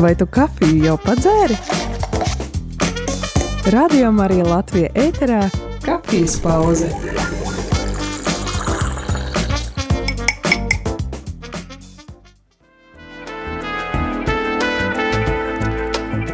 [0.00, 1.56] Vai tu kafiju jau padzēri?
[3.74, 5.42] Radio Marija Latvija ēterā-
[5.86, 6.88] kafijas pauze.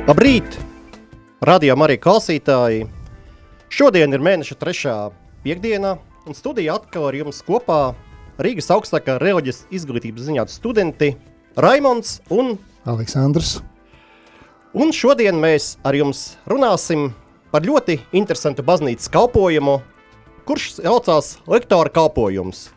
[0.07, 0.61] Labrīt!
[1.43, 2.87] Radio Marija klausītāji!
[3.69, 4.97] Šodien ir mēneša trešā
[5.43, 7.83] piekdiena, un studija atkal ar jums kopā
[8.39, 11.17] Rīgas augstākā reliģijas izglītības ziņā studenti
[11.59, 12.55] Raimons un
[12.87, 13.59] Aleksandrs.
[14.77, 17.09] Un šodien mēs ar jums runāsim
[17.51, 19.79] par ļoti interesantu baznīcas kalpojumu,
[20.49, 22.69] kurš saucās lektora kalpojums.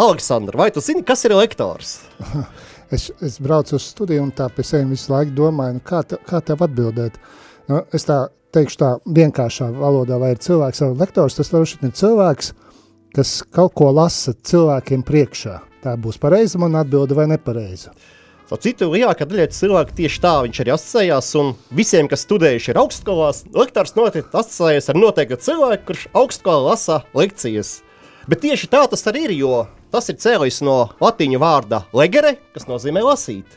[0.00, 1.98] Aleksandra, vai tu zini, kas ir lektors?
[2.94, 6.18] es, es braucu uz studiju un tā pie sevi visu laiku domāju, nu kā, te,
[6.28, 7.18] kā tev atbildēt.
[7.68, 11.94] Nu, es tā teikšu tā vienkāršā valodā, vai ir cilvēks vai lektors, tas droši ir
[11.96, 12.52] cilvēks,
[13.16, 15.58] kas kaut ko lasa cilvēkiem priekšā.
[15.82, 17.92] Tā būs pareiza man atbilde vai nepareiza.
[18.52, 22.80] So, citu lielākā daļa cilvēku tieši tā viņš arī asociējās, un visiem, kas studējuši ir
[22.82, 27.70] augstskolās, lektors noteikti asociējas ar noteiktu cilvēku, kurš augstskolā lasa lekcijas.
[28.28, 32.68] Bet tieši tā tas arī ir, jo tas ir cēlis no latīņu vārda legere, kas
[32.68, 33.56] nozīmē lasīt.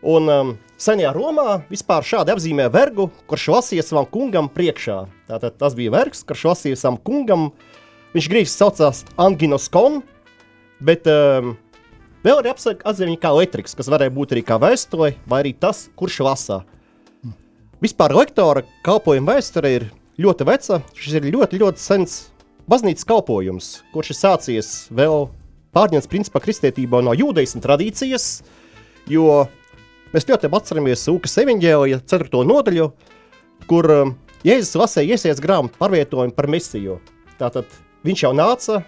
[0.00, 5.02] Un um, senajā Romā vispār šādi apzīmē vergu, kurš lasīja savam kungam priekšā.
[5.28, 7.50] Tātad tas bija vergs, kurš lasīja savam kungam.
[8.16, 10.00] Viņš grīzes saucās Anginos Kon,
[10.80, 11.58] bet um,
[12.24, 16.22] vēl arī atzīmē kā elektriks, kas varēja būt arī kā vēstule, vai arī tas, kurš
[16.24, 16.62] lasa.
[17.84, 20.80] Vispār lektora kalpojuma vēsture ir ļoti veca.
[20.96, 22.18] Šis ir ļoti, ļoti sens
[22.70, 25.28] baznīcas kalpojums, kurš ir sācies vēl
[25.74, 28.28] pārņemts principā kristietībā no jūdeismu tradīcijas,
[29.10, 29.44] jo
[30.14, 32.44] mēs ļoti atceramies Lūkas evaņģēlija 4.
[32.46, 32.90] nodaļu,
[33.68, 34.14] kur um,
[34.46, 37.00] Jēzus lasīja iesies grāmatu pārvietojumu par mesiju.
[37.40, 37.68] Tātad
[38.06, 38.82] viņš jau nāca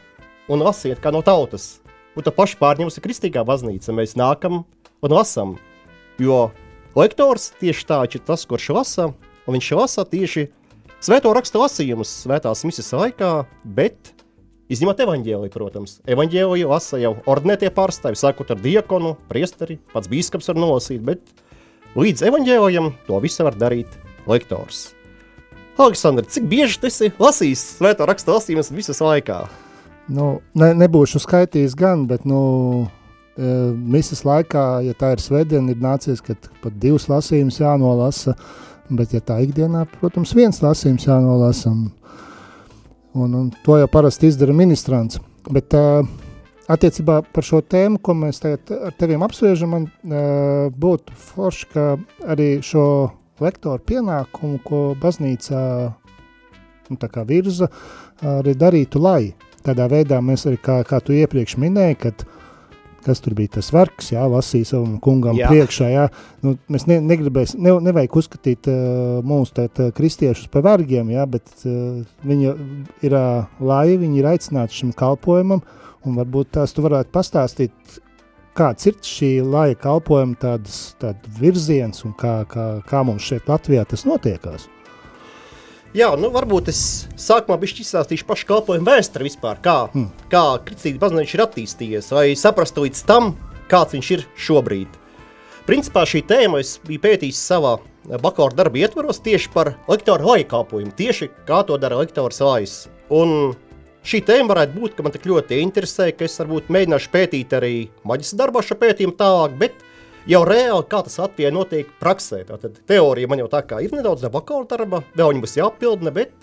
[0.52, 1.80] un lasīja kā no tautas.
[2.16, 3.94] Un tā paša pārņemusi kristīgā baznīca.
[3.94, 4.62] Mēs nākam
[5.04, 5.56] un lasām.
[6.20, 6.50] Jo
[6.96, 9.10] lektors tieši tā ir tas, kurš lasa,
[9.44, 10.48] un viņš lasa tieši
[11.04, 13.32] svēto rakstu lasījumus svētās misijas laikā,
[13.64, 14.16] bet
[14.66, 16.00] Izņemot evanģēliju, protams.
[16.10, 21.22] Evanģēliju lasa jau ordinētie pārstāvji, sākot ar diakonu, priesteri, pats bīskaps var nolasīt, bet
[21.94, 23.94] līdz evanģēlijam to visu var darīt
[24.26, 24.88] lektors.
[25.78, 29.44] Aleksandr, cik bieži tu esi lasījis svēto rakstu lasījumus visas laikā?
[30.06, 32.40] Nu, ne, nebūšu skaitījis gan, bet, nu,
[33.34, 38.36] e, misas laikā, ja tā ir svētdiena, ir nācies, ka pat divas lasījumus jānolasa,
[38.86, 41.88] bet, ja tā ikdienā, protams, viens lasījums jānolasa, un
[43.16, 45.20] un, un to jau parasti izdara ministrants.
[45.50, 46.06] Bet uh,
[46.72, 51.86] attiecībā par šo tēmu, ko mēs tagad ar teviem apspriežam, man uh, būtu forši, ka
[52.34, 52.86] arī šo
[53.42, 55.62] lektoru pienākumu, ko baznīcā
[56.86, 57.68] nu, tā kā virza,
[58.22, 59.34] arī darītu lai.
[59.66, 62.26] Tādā veidā mēs arī, kā, kā tu iepriekš minēji, kad
[63.06, 65.46] kas tur bija tas vargs, jā, lasīja savam kungam jā.
[65.52, 66.06] priekšā, jā.
[66.42, 71.26] Nu, mēs ne, negribēs, ne, nevajag uzskatīt uh, mūsu tēt, uh, kristiešus par vargiem, jā,
[71.30, 72.50] bet uh, viņi
[73.06, 75.62] ir uh, lai, viņi ir aicināti šim kalpojumam,
[76.06, 78.00] un varbūt tās tu varētu pastāstīt,
[78.58, 83.86] kāds ir šī laika kalpojuma tādas, tāda virziens, un kā, kā, kā mums šeit Latvijā
[83.86, 84.66] tas notiekās.
[85.96, 86.78] Jā, nu varbūt es
[87.16, 90.26] sākumā bišķi izstāstīšu pašu kalpojumu vēsturi vispār, kā, mm.
[90.28, 93.30] kā kristīga baznīca ir attīstījies, lai saprastu līdz tam,
[93.70, 94.98] kāds viņš ir šobrīd.
[95.64, 97.78] Principā šī tēma es biju pētījis savā
[98.12, 102.76] bakalaura darba ietvaros tieši par lektora laika kalpojumu, tieši kā to dara lektors lais.
[103.08, 103.56] Un
[104.04, 107.74] šī tēma varētu būt, ka man tik ļoti interesē, ka es varbūt mēģināšu pētīt arī
[108.04, 109.80] maģistra darbā šo pētījumu tālāk, bet
[110.30, 112.42] jau reāli, kā tas Latvijā notiek praksē.
[112.48, 116.12] Tātad teorija man jau tā kā ir nedaudz no bakalaura darba, vēl viņa būs jāpildina,
[116.14, 116.34] bet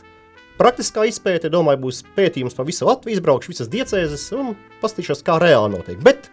[0.59, 5.73] praktiskā izpēte, domāju, būs pētījums par visu Latviju, izbraukšu visas diecēzes un pastīšos, kā reāli
[5.75, 5.99] notiek.
[6.03, 6.29] Bet,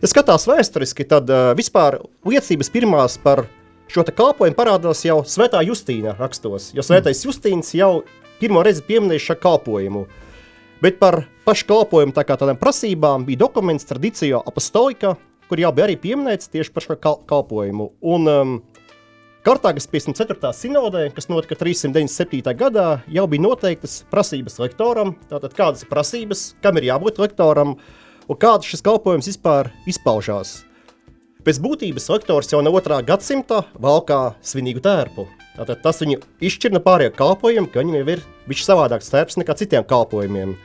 [0.00, 3.46] ja skatās vēsturiski, tad uh, vispār liecības pirmās par
[3.90, 7.28] šo te kalpojumu parādās jau Svētā Justīna rakstos, jo Svētais mm.
[7.28, 7.92] Justīns jau
[8.40, 10.06] pirmo reizi pieminēja šo kalpojumu.
[10.82, 15.14] Bet par pašu kalpojumu tā kā tādām prasībām bija dokuments Tradicio Apostolika,
[15.48, 17.90] kur jau bija arī pieminēts tieši par šo kal kalpojumu.
[18.14, 18.56] Un, um,
[19.44, 20.54] Kartāgas 54.
[20.56, 22.54] sinodē, kas notika 397.
[22.56, 25.12] gadā, jau bija noteiktas prasības lektoram.
[25.28, 30.62] Tātad kādas ir prasības, kam ir jābūt lektoram un kāds šis kalpojums vispār izpaužās.
[31.44, 35.26] Pēc būtības lektors jau no otrā gadsimta valkā svinīgu tērpu.
[35.58, 39.84] Tātad tas viņu izšķir no pārējiem kalpojumiem, ka viņam ir bijis savādāks tērps nekā citiem
[39.84, 40.56] kalpojumiem.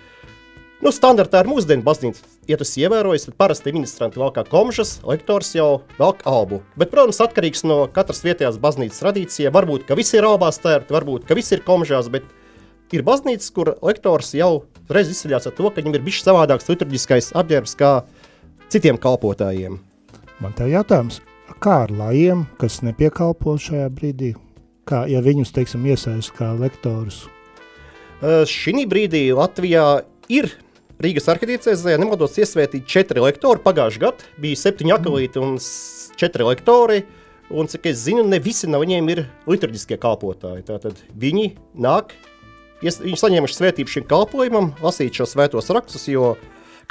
[0.80, 5.84] Nu, standartā ar mūsdienu baznīcu, ja tas ievērojas, tad parasti ministranti valkā komžas, lektors jau
[6.00, 6.64] velk albu.
[6.80, 9.54] Bet, protams, atkarīgs no katras vietējās baznīcas tradīcija.
[9.54, 12.26] Varbūt, ka visi ir albās tērti, varbūt, ka visi ir komžās, bet
[12.96, 17.34] ir baznīcas, kur lektors jau reiz izceļās ar to, ka viņam ir bijis savādāks liturģiskais
[17.38, 17.94] apģērbs kā
[18.74, 19.78] citiem kalpotājiem.
[20.42, 21.20] Man te jautājums,
[21.62, 24.34] kā ar lajiem, kas nepiekalpo šajā brīdī?
[24.90, 27.28] Kā, ja viņus, teiksim, iesaist kā lektorus?
[28.50, 30.02] Šī brīdī Latvijā
[30.34, 30.50] ir
[31.00, 33.62] Rīgas arhitekcēzē nemaldos iesvētīti četri lektori.
[33.64, 35.54] Pagājušajā gadā bija septiņi akalīti un
[36.20, 36.98] četri lektori.
[37.56, 40.66] Un, cik es zinu, ne visi no viņiem ir liturģiskie kalpotāji.
[40.68, 42.12] Tātad viņi nāk,
[42.84, 46.34] viņi saņēmuši svētību šim kalpojumam, lasīt šos svētos rakstus, jo,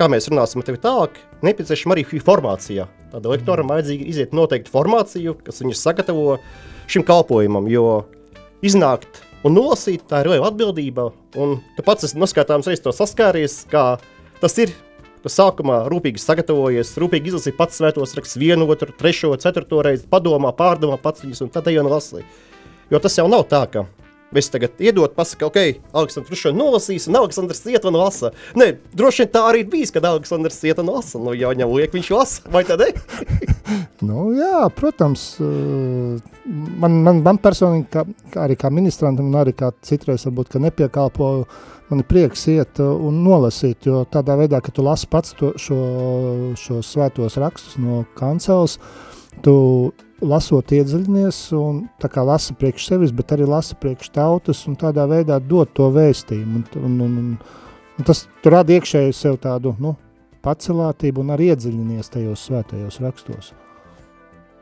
[0.01, 2.89] kā mēs runāsim tevi tālāk, nepieciešama arī formācija.
[3.13, 6.41] Tāda lektoram vajadzīga iziet noteikti formāciju, kas viņus sagatavo
[6.89, 8.07] šim kalpojumam, jo
[8.65, 11.11] iznākt un nolasīt, tā ir liela atbildība.
[11.39, 13.97] Un tu pats esi noskatāms reiz to saskāries, kā
[14.43, 14.75] tas ir.
[15.19, 20.53] Tu sākumā rūpīgi sagatavojies, rūpīgi izlasīji pats svētos rakstus, vienu, otru, trešo, ceturto reizi, padomā,
[20.55, 22.23] pārdomā pats viņus, un tad jau lasīji.
[22.95, 23.83] Jo tas jau nav tā, ka
[24.37, 28.35] Es tagad iedot, pasaku, ok, Aleksandrs šo nolasīs, un Aleksandrs iet un lasa.
[28.61, 31.17] Nē, droši vien tā arī bijis, kad Aleksandrs iet un lasa.
[31.23, 32.93] Nu, jau viņam liek, viņš lasa, vai tad ne?
[34.09, 36.47] nu, jā, protams, eh,
[36.81, 40.63] man, man, man personīgi, kā, kā arī kā ministrantam, un arī kā citreiz varbūt, ka
[40.63, 41.47] nepiekalpoju,
[41.91, 45.79] man ir prieks iet un nolasīt, jo tādā veidā, ka tu lasi pats to, šo,
[46.61, 48.79] šo svētos rakstus no kanceles,
[49.45, 49.55] tu
[50.25, 55.07] lasot iedziļinies un tā kā lasa priekš sevis, bet arī lasa priekš tautas un tādā
[55.11, 56.65] veidā dod to vēstījumu.
[56.81, 57.31] Un, un, un,
[57.99, 59.95] un, tas tur rada iekšēju sev tādu nu,
[60.45, 63.53] pacelātību un arī iedziļinies tajos svētajos rakstos.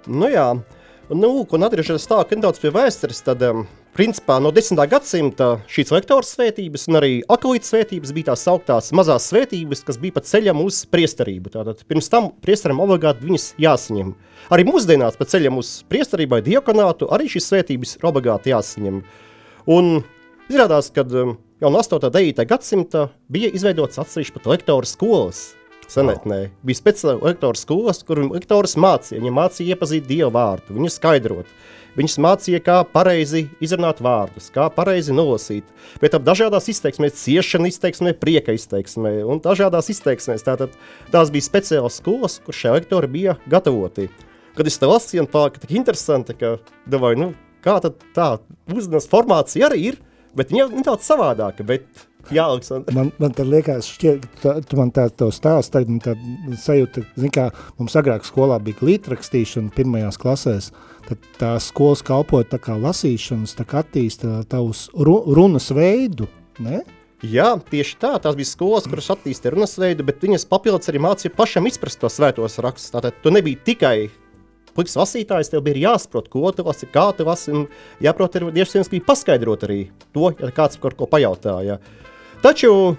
[0.06, 0.52] Nu jā,
[1.10, 3.64] nu, un atgriežoties tā, ka nedaudz pie vēstures, tad um,
[3.96, 4.76] Principā no 10.
[4.92, 10.12] gadsimta šīs lektora svētības un arī aklītas svētības bija tās augtās mazās svētības, kas bija
[10.18, 11.54] pa ceļam uz priesterību.
[11.54, 14.12] Tātad pirms tam priesteram obligāti viņas jāsaņem.
[14.52, 19.00] Arī mūsdienās pa ceļam uz priesterībai diokonātu arī šīs svētības ir obligāti jāsaņem.
[19.72, 19.92] Un
[20.52, 21.96] izrādās, ka jau no 8.
[21.96, 22.44] un 9.
[22.52, 25.46] gadsimta bija izveidots atsevišķi pat lektora skolas.
[25.90, 29.20] Senetnē bija speciāla lektora skolas, kur lektoras mācīja.
[29.22, 31.50] Viņa mācīja iepazīt Dievu vārdu, viņa skaidrot.
[31.96, 35.64] Viņus mācīja, kā pareizi izrunāt vārdus, kā pareizi nolasīt.
[36.02, 40.44] Bet ap dažādās izteiksmēs, ciešana izteiksmē, prieka izteiksmē un dažādās izteiksmēs.
[40.44, 40.74] Tātad
[41.14, 44.10] tās bija speciālas skolas, kur šie lektori bija gatavoti.
[44.58, 46.58] Kad es to lasīju, un pārāk tik interesanti, ka
[46.90, 47.30] domāju, nu,
[47.64, 48.28] kā tad tā
[48.68, 49.98] uzdenas formācija arī ir,
[50.36, 51.64] bet viņa ir tāda savādāka.
[51.64, 51.88] Bet
[52.36, 52.94] Jā, Aleksandr.
[52.96, 56.16] Man, man tad liekas, šķiet, tā, tu man tā, to stāst, tagad man tā
[56.62, 60.72] sajūta, zin kā, mums agrāk skolā bija glītrakstīšana pirmajās klasēs,
[61.06, 66.28] tad tā skolas kalpoja tā kā lasīšanas, tā kā attīsta tavus ru, runas veidu,
[66.62, 66.82] ne?
[67.24, 68.10] Jā, tieši tā.
[68.20, 72.18] Tās bija skolas, kuras attīstīja runas veidu, bet viņas papildus arī mācīja pašam izprast tos
[72.18, 72.92] svētos rakstus.
[72.92, 74.10] Tātad tu nebija tikai
[74.76, 77.64] pliks lasītājs, tev bija jāsaprot, ko tu lasi, kā tu lasi, un
[78.04, 79.78] jāprot ir dievsvienskīgi paskaidrot arī
[80.12, 81.78] to, ja kāds par ko pajautāja.
[82.46, 82.94] Taču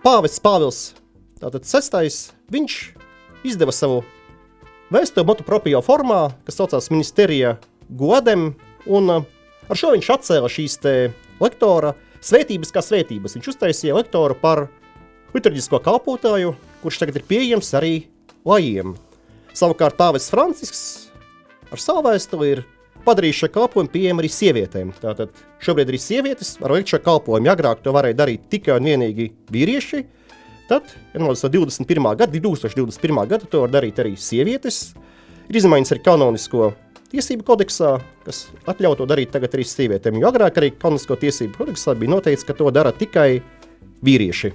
[0.00, 0.76] pāvests Pāvils,
[1.42, 2.76] tātad sestais, viņš
[3.44, 3.98] izdeva savu
[4.88, 7.58] vēstījumu motu proprio formā, kas saucās Ministerija
[8.00, 8.54] Godem,
[8.88, 9.26] un uh,
[9.68, 10.94] ar šo viņš atcēla šīs te
[11.36, 11.92] lektora
[12.24, 13.36] svētības kā svētības.
[13.36, 14.64] Viņš uztaisīja lektoru par
[15.36, 17.92] liturģisko kalpotāju, kurš tagad ir pieejams arī
[18.48, 18.96] lajiem.
[19.52, 20.82] Savukārt pāvests Francisks
[21.68, 22.64] ar savu vēstuli ir
[23.06, 24.92] padarījis šo kalpojumu pieejamu arī sievietēm.
[25.02, 25.34] Tātad
[25.64, 27.50] šobrīd arī sievietes var veikt šo kalpojumu.
[27.52, 30.04] Agrāk to varēja darīt tikai un vienīgi vīrieši,
[30.68, 30.82] Tad,
[31.14, 32.16] ja no 21.
[32.16, 33.28] gada, 2021.
[33.28, 34.90] gada, to var darīt arī sievietes.
[35.48, 36.66] Ir izmaiņas arī kanonisko
[37.08, 37.94] tiesību kodeksā,
[38.26, 40.18] kas atļauj to darīt tagad arī sievietēm.
[40.20, 43.40] Jo agrāk arī kanonisko tiesību kodeksā bija noteikts, ka to dara tikai
[44.04, 44.52] vīrieši.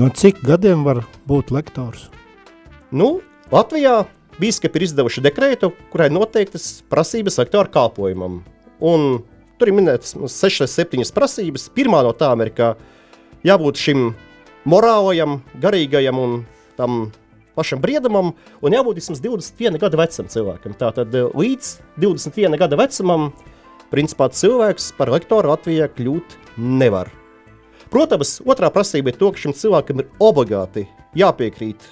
[0.00, 2.08] No cik gadiem var būt lektors?
[2.88, 3.18] Nu,
[3.52, 4.06] Latvijā
[4.40, 8.40] biskupi ir izdevuši dekrētu, kurai noteiktas prasības lektora kalpojumam.
[8.82, 9.22] Un
[9.58, 11.68] tur ir minētas 6 vai 7 prasības.
[11.74, 12.74] Pirmā no tām ir, ka
[13.46, 14.12] jābūt šim
[14.68, 16.38] morālajam, garīgajam un
[16.78, 17.10] tam
[17.56, 18.32] pašam briedumam,
[18.64, 20.76] un jābūt vismaz 21 gadu vecam cilvēkam.
[20.80, 21.72] Tātad eh, līdz
[22.02, 23.30] 21 gada vecumam,
[23.92, 27.12] principā cilvēks par lektoru Latvijā kļūt nevar.
[27.92, 30.86] Protams, otrā prasība ir to, ka šim cilvēkam ir obligāti
[31.18, 31.84] jāpiekrīt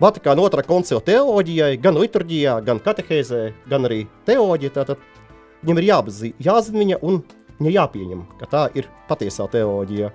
[0.00, 4.72] Vatikāna otrā koncila teoloģijai, gan liturģijā, gan katehēzē, gan arī teoloģijā.
[4.78, 5.02] Tātad
[5.62, 7.20] viņam ir jābazī, jāzina viņa un
[7.58, 10.10] viņa jāpieņem, ka tā ir patiesā teoloģija.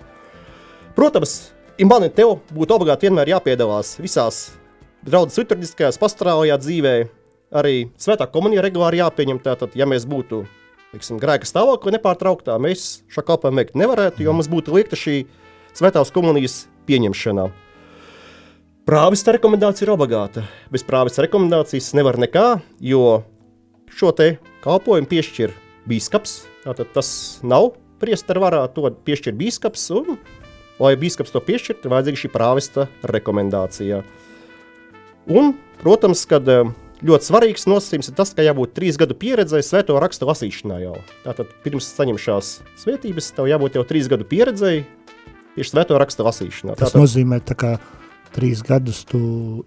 [0.98, 1.36] Protams,
[1.86, 4.41] man un tev būtu obligāti vienmēr jāpiedalās visās
[5.05, 6.96] draudzes liturģiskajās pastorālajā dzīvē,
[7.62, 9.43] arī svētā komunija regulāri jāpieņem.
[9.46, 10.43] Tātad, ja mēs būtu
[10.91, 15.22] teiksim, grēka stāvoklī nepārtrauktā, mēs šo kalpojumu veikt nevarētu, jo mums būtu liekta šī
[15.77, 17.48] svētās komunijas pieņemšana.
[18.88, 20.46] Prāvista rekomendācija ir obligāta.
[20.72, 23.25] Bez prāvista rekomendācijas nevar nekā, jo
[23.91, 25.51] šo te kalpojumu piešķir
[25.91, 26.38] bīskaps.
[26.63, 27.10] Tātad tas
[27.44, 30.15] nav priesteru varā, to piešķir bīskaps, un
[30.77, 34.03] Lai biskups to piešķirtu, ir vajadzīga šī prāvesta rekomendācija.
[35.34, 36.70] Un, protams, kad uh,
[37.01, 40.94] ļoti svarīgs nosacījums ir tas, ka jābūt trīs gadu pieredzei svēto rakstu lasīšanā jau.
[41.25, 42.51] Tātad pirms saņemšās
[42.86, 44.86] svētības, tev jābūt jau trīs gadu pieredzei
[45.58, 46.77] tieši svēto rakstu lasīšanā.
[46.77, 47.74] Tas Tātad, nozīmē, kā
[48.36, 49.19] trīs gadus tu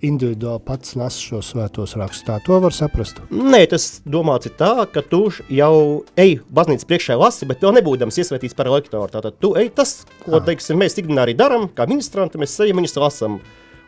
[0.04, 2.26] individuāli pats lasi šos svētos rakstus.
[2.26, 3.22] Tā to var saprast.
[3.30, 5.74] Nē, tas domāts ir tā, ka tu jau
[6.20, 9.10] ej baznīcas priekšā lasi, bet vēl nebūdams iesvētīts par lektoru.
[9.12, 12.98] Tātad tu ej tas, ko, teiksim, mēs ikdienā arī darām, kā ministranti, mēs ejam viņus
[13.00, 13.40] lasam.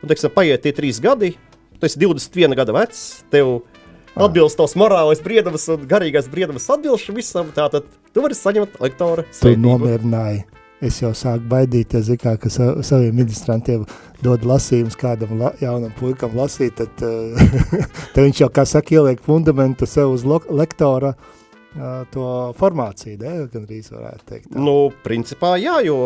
[0.02, 1.34] Un, teiksim, paiet tie trīs gadi,
[1.78, 3.60] tu esi 21 gada vecs, tev
[4.14, 9.54] atbilst tavs morālais briedums un garīgais briedums atbilst visam, tātad tu vari saņemt lektora Tu
[9.56, 10.44] nomierināji.
[10.82, 13.84] Es jau sāku baidīties, kā, ka sa saviem ministrantiem
[14.22, 17.38] dod lasījumus kādam la jaunam puikam lasīt, tad, uh,
[18.14, 22.24] tad viņš jau, kā saka, ieliek fundamentu sev uz lo- lektora uh, to
[22.58, 23.34] formāciju, ne?
[23.52, 24.48] Gan arī varētu teikt.
[24.50, 24.58] tā.
[24.58, 26.00] Nu, principā jā, jo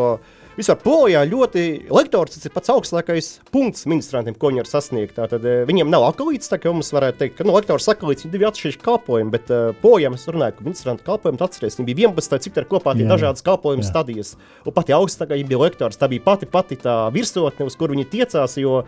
[0.56, 5.16] vispār Polijā ļoti lektors tas ir pats augstākais punkts ministrantiem, ko viņi var sasniegt.
[5.18, 8.32] Tātad eh, viņiem nav akalīts, tā kā mums varētu teikt, ka nu, lektors akalīts ir
[8.34, 12.12] divi atšķirīgi kalpojumi, bet uh, Polijā mēs runājam, ka ministrantu kalpojumi, tu atceries, viņi bija
[12.12, 14.34] 11, cik tur kopā tie dažādas kalpojumu stadijas.
[14.64, 18.56] Un pati augstākā bija lektors, tā bija pati, pati tā virsotne, uz kur viņi tiecās,
[18.60, 18.82] jo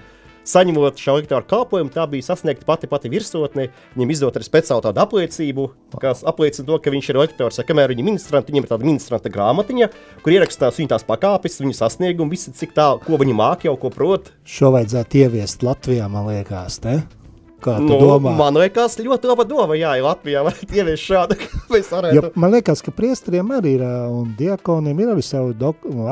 [0.49, 3.69] saņemot šo lektoru kalpojumu, tā bija sasniegta pati pati virsotne.
[3.97, 5.69] Viņam izdot arī speciāli tādu apliecību,
[6.00, 7.61] kas apliecina to, ka viņš ir lektors.
[7.61, 9.90] Ja kamēr viņi ir ministranti, viņiem ir tāda ministranta grāmatiņa,
[10.25, 13.93] kur ierakstās viņa tās pakāpes, viņa sasniegumi, visi cik tā, ko viņi māk jau, ko
[13.95, 14.33] prot.
[14.49, 17.00] Šo vajadzētu ieviest Latvijā, man liekas, ne?
[17.58, 18.32] Kā tu Nu, domā?
[18.38, 21.38] man liekas, ļoti laba doma, jā, ja Latvijā varētu ieviest šādu,
[21.74, 22.30] Jo, varētu.
[22.38, 23.82] man liekas, ka priesteriem arī ir,
[24.14, 25.54] un diakoniem ir arī savu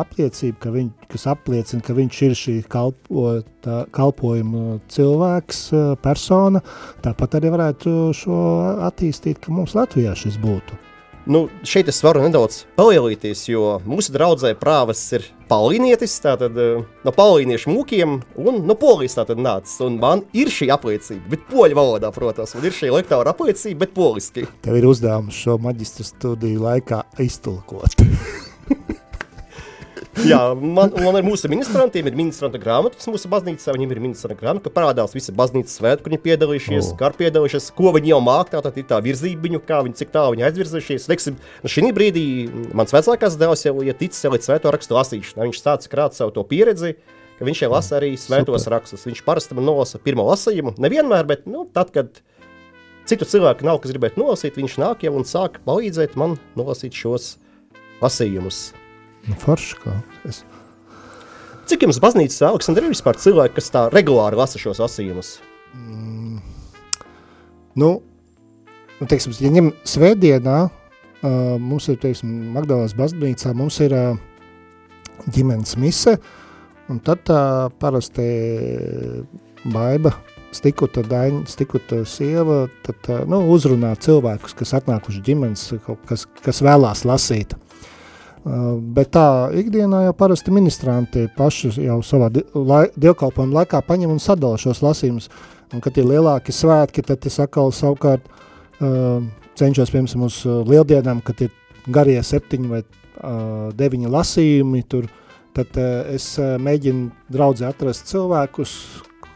[0.03, 5.63] apliecību, ka viņ, kas apliecina, ka viņš ir šī kalpota, kalpojuma cilvēks,
[6.03, 6.63] persona.
[7.07, 8.41] Tāpat arī varētu šo
[8.91, 10.83] attīstīt, ka mums Latvijā šis būtu.
[11.27, 17.15] Nu, šeit es varu nedaudz palielīties, jo mūsu draudzē prāvas ir palīnietis, tātad eh, no
[17.17, 19.81] palīniešu mūkiem un no polijas tātad nācis.
[19.83, 23.97] Un man ir šī apliecība, bet poļu valodā, protams, un ir šī lektora apliecība, bet
[23.99, 24.47] poliski.
[24.63, 27.99] Tev ir uzdevums šo maģistra studiju laikā iztulkot.
[30.25, 34.65] Jā, man, man ir mūsu ministrantiem, ir ministranta grāmatas mūsu baznīcā, viņiem ir ministranta grāmata,
[34.65, 36.97] ka parādās visi baznīcas svētki, kur viņi piedalījušies, O.
[37.01, 40.37] kā piedalījušies, ko viņi jau māk, tātad ir tā virzība viņu, kā viņi, cik tālu
[40.37, 41.09] viņi aizvirzījušies.
[41.11, 42.25] Teiksim, nu šī brīdī
[42.77, 46.33] mans vecākais dēls jau ir ticis jau līdz svēto rakstu lasīšanai, viņš sāca krāt savu
[46.39, 46.95] to pieredzi,
[47.37, 48.79] ka viņš jau lasa arī svētos Super.
[48.79, 49.05] rakstus.
[49.09, 52.23] Viņš parasti man nolasa pirmo lasījumu, nevienmēr, bet nu, tad, kad
[53.07, 57.37] citu cilvēku nav, kas gribētu nolasīt, viņš nāk jau un sāk palīdzēt man nolasīt šos
[58.01, 58.71] lasījumus.
[59.27, 59.99] Nu, Forši, kā.
[60.29, 60.45] Es,
[61.67, 65.37] Cik jums baznīcas Aleksandra ir vispār cilvēki, kas tā regulāri lasa šos lasījumus?
[67.77, 67.91] nu,
[69.01, 74.17] nu, teiksim, ja ņem svētdienā, uh, mums ir, teiksim, Magdalēnas baznīcā, mums ir uh,
[75.35, 76.17] ģimenes mise,
[76.93, 78.25] un tad uh, parasti
[79.67, 80.15] baiba,
[80.57, 85.69] stikuta daņa, stikuta sieva, tad, uh, nu, uzrunā cilvēkus, kas atnākuši ģimenes,
[86.09, 87.59] kas, kas vēlās lasīt.
[88.47, 94.23] Uh, bet tā ikdienā jau parasti ministranti paši jau savā lai, dievkalpojuma laikā paņem un
[94.23, 95.27] sadala šos lasījumus.
[95.75, 99.19] Un, kad ir lielāki svētki, tad es atkal savukārt uh,
[99.59, 101.51] cenšos, piemēram, uz uh, lieldienām, kad ir
[101.91, 105.11] garie septiņi vai uh, deviņi lasījumi, tur,
[105.57, 108.77] tad uh, es uh, mēģinu draudzē atrast cilvēkus,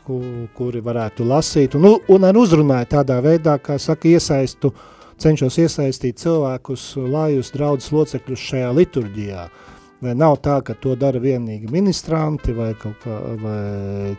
[0.06, 0.20] ku,
[0.54, 4.72] kuri varētu lasīt, un, un arī uzrunāju tādā veidā, kā saka, iesaistu,
[5.20, 9.44] cenšos iesaistīt cilvēkus, lājus draudzes locekļus šajā liturģijā.
[10.00, 14.14] Vai nav tā, ka to dara vienīgi ministranti vai kaut, kā, vai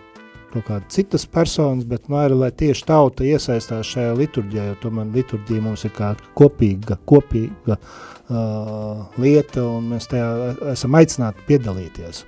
[0.53, 5.09] kaut kāda citas personas, bet nu, arī, lai tieši tauta iesaistās šajā liturģijā, jo tomēr
[5.15, 10.29] liturģija mums ir kā kopīga, kopīga uh, lieta, un mēs tajā
[10.75, 12.25] esam aicināti piedalīties.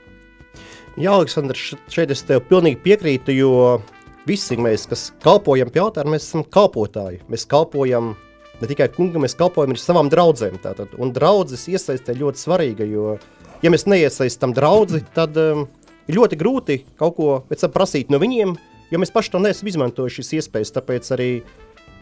[0.97, 3.53] Jā, Aleksandr, š- šeit es tev pilnīgi piekrītu, jo
[4.29, 7.21] visi mēs, kas kalpojam pie altāra, mēs esam kalpotāji.
[7.29, 8.13] Mēs kalpojam
[8.63, 10.59] ne tikai kungam, mēs kalpojam savām draudzēm.
[10.63, 10.95] Tātad.
[11.01, 13.17] Un draudzes iesaistē ļoti svarīga, jo,
[13.63, 15.67] ja mēs neiesaistam draudzi, tad um,
[16.07, 18.55] ir ļoti grūti kaut ko pēc tam prasīt no viņiem,
[18.93, 20.73] jo mēs paši to neesam izmantojuši šīs iespējas.
[20.77, 21.29] Tāpēc arī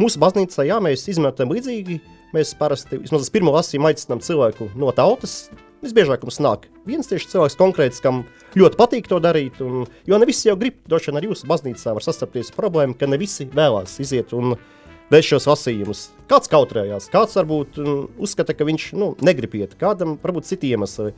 [0.01, 2.01] mūsu baznīcā, jā, mēs izmantojam līdzīgi.
[2.31, 5.49] Mēs parasti, vismaz uz pirmo lasījumu, aicinām cilvēku no tautas.
[5.83, 8.21] Visbiežāk mums nāk viens tieši cilvēks konkrēts, kam
[8.55, 9.57] ļoti patīk to darīt.
[9.65, 12.95] Un, jo ne visi jau grib, droši vien arī jūsu baznīcā var sastapties ar problēmu,
[12.95, 14.55] ka ne visi vēlās iziet un
[15.11, 16.05] veikt šos lasījumus.
[16.31, 21.11] Kāds kautrējās, kāds varbūt mm, uzskata, ka viņš nu, negrib iet, kādam varbūt citi iemesli.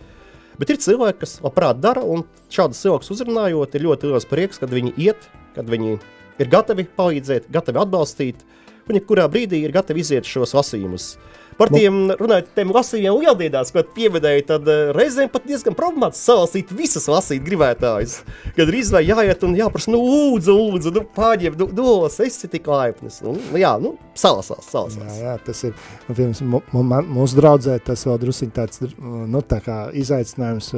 [0.60, 4.74] Bet ir cilvēki, kas labprāt dara, un šādas cilvēkus uzrunājot, ir ļoti liels prieks, kad
[4.74, 5.96] viņi iet, kad viņi
[6.42, 8.44] ir gatavi palīdzēt, gatavi atbalstīt,
[8.90, 11.14] un jebkurā brīdī ir gatavi iziet šos lasījumus.
[11.60, 16.74] Par tiem runājot, tiem lasījumiem lieldienās, ko pieminēja, tad uh, reizēm pat diezgan problemātiski salasīt
[16.76, 18.20] visas lasīt gribētājus.
[18.58, 22.70] Kad ir izvēle jāiet un jāprasa, nu, lūdzu, lūdzu, nu, pārņem, nu, dos, esi tik
[22.72, 23.22] laipnis.
[23.26, 25.18] Nu, jā, nu, salasās, salasās.
[25.20, 25.78] Jā, jā tas ir,
[26.10, 30.74] piemēram, mūsu draudzē tas vēl drusiņ tāds, nu, tā kā izaicinājums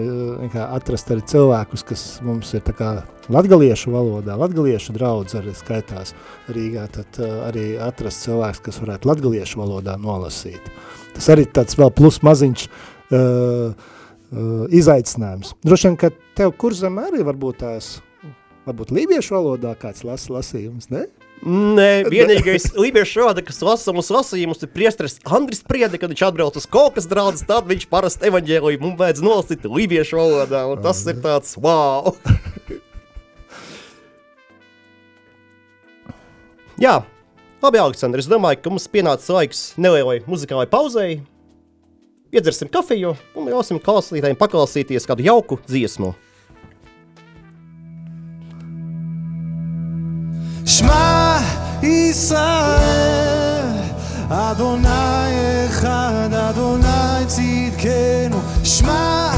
[0.53, 2.91] kā atrast arī cilvēkus, kas mums ir tā kā
[3.31, 6.13] latgaliešu valodā, latgaliešu draudz arī skaitās
[6.53, 10.64] Rīgā, tad uh, arī atrast cilvēks, kas varētu latgaliešu valodā nolasīt.
[11.15, 15.53] Tas arī tāds vēl plus maziņš uh, uh, izaicinājums.
[15.65, 17.85] Droši vien, ka tev kurzem arī varbūt tās,
[18.67, 21.05] varbūt lībiešu valodā kāds las, lasījums, ne?
[21.45, 26.55] Nē, vienīgais lībiešu valoda, kas lasa mums lasījumus, ir priesteris Andris Priede, kad viņš atbrauc
[26.57, 31.19] uz kokas draudzes, tad viņš parasti evaņģēlīju mums vajadz nolasīt lībiešu valodā, un tas ir
[31.23, 32.15] tāds wow!
[36.81, 36.95] Jā,
[37.64, 41.20] labi, Aleksandr, es domāju, ka mums pienācis laiks nelielai muzikālai pauzei.
[42.30, 46.14] Iedzersim kafiju un ļausim klausītājiem paklausīties kādu jauku dziesmu.
[50.70, 51.38] שמע
[51.82, 53.66] ישראל,
[54.28, 59.30] אדוני אחד, אדוני צדקנו, שמע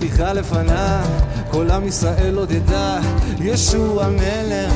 [0.00, 1.04] תכרע לפניו,
[1.50, 2.98] כל עם ישראל עוד ידע,
[3.38, 4.72] ישוע מלך.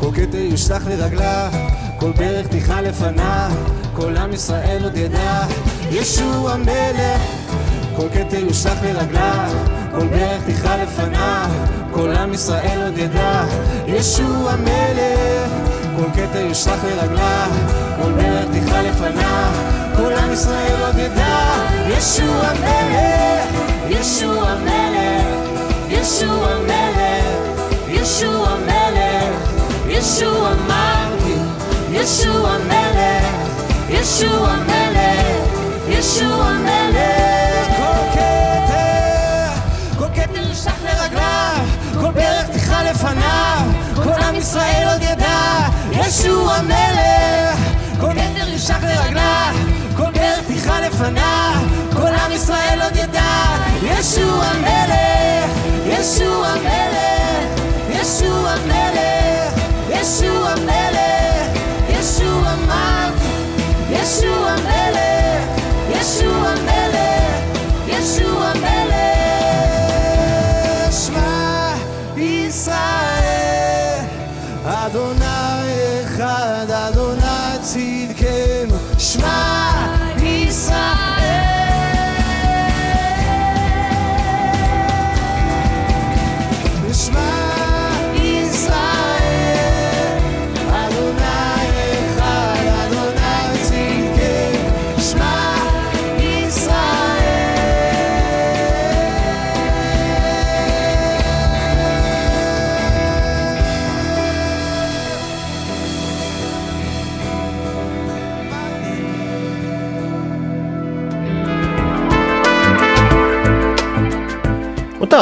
[0.00, 1.52] כל כתר יושלך לרגליו,
[1.98, 3.50] כל ברך תכרע לפניו,
[3.96, 5.42] כל עם ישראל עוד ידע,
[5.90, 7.22] ישוע מלך.
[7.96, 9.50] כל כתר יושלך לרגליו,
[9.92, 11.50] כל ברך תכרע לפניו,
[11.94, 13.44] כל עם ישראל עוד ידע,
[13.86, 15.52] ישוע מלך.
[15.96, 17.50] כל כתר יושלך לרגליו,
[18.02, 19.52] כל ברך תכרע לפניו,
[19.96, 21.38] כל עם ישראל עוד ידע,
[21.88, 25.26] ישוע מלך, ישוע מלך,
[25.88, 27.26] ישוע מלך,
[27.88, 29.52] ישוע מלך,
[29.88, 31.36] ישוע מלכי,
[31.90, 33.26] ישוע מלך,
[33.88, 35.48] ישוע מלך,
[35.88, 37.76] ישוע מלך.
[37.76, 39.52] כל כתר,
[39.98, 40.42] כל כתר
[44.28, 47.58] עם ישראל ידע, ישוע מלך.
[48.00, 49.54] כל כתר יושלך לרגליו,
[49.96, 50.12] כל
[50.80, 51.54] לפניו,
[51.92, 53.11] כל עם ישראל עוד ידע,
[53.82, 54.31] 耶稣。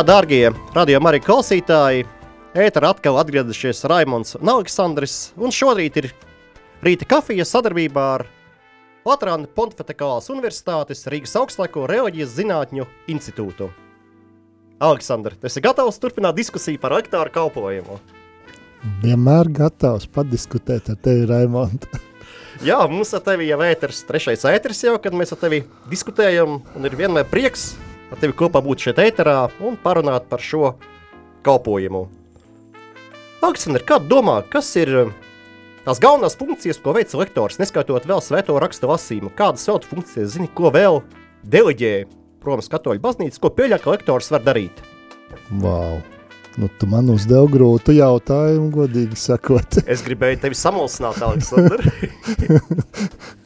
[0.00, 2.06] Un tā, dārgie radījuma arī klausītāji,
[2.56, 5.34] ēterā atkal atgriezušies Raimons un Aleksandrs.
[5.36, 6.06] Un šorīt ir
[6.80, 8.24] rīta kafija sadarbībā ar
[9.04, 13.68] Latvijas Pontificālās Universitātes Rīgas augstlaiku Reoģijas Zinātņu institūtu.
[14.80, 18.00] Aleksandr, tu esi gatavs turpināt diskusiju par lektāru kalpojumu?
[19.04, 21.84] Vienmēr gatavs padiskutēt ar tevi, Raimond.
[22.70, 25.60] Jā, mums ar tevi jau ēters, trešais ēters jau, kad mēs ar tevi
[25.92, 27.74] diskutējam, un ir vienmēr prieks
[28.10, 30.74] ar tevi kopā būt šeit ēterā un parunāt par šo
[31.46, 32.08] kalpojumu.
[33.40, 35.12] Aleksandr, kā domā, kas ir um,
[35.86, 39.32] tās galvenās funkcijas, ko veic lektors, neskaitot vēl svēto rakstu lasījumu?
[39.38, 41.00] Kādas vēl funkcijas, zini, ko vēl
[41.48, 41.94] deleģē,
[42.44, 44.84] protams, katoļu baznīca, ko pieļauj, ka lektors var darīt?
[45.62, 46.02] Wow.
[46.60, 49.80] Nu, tu man uzdevi grūtu jautājumu, godīgi sakot.
[49.86, 51.86] Es gribēju tevi samulsināt, Aleksandr.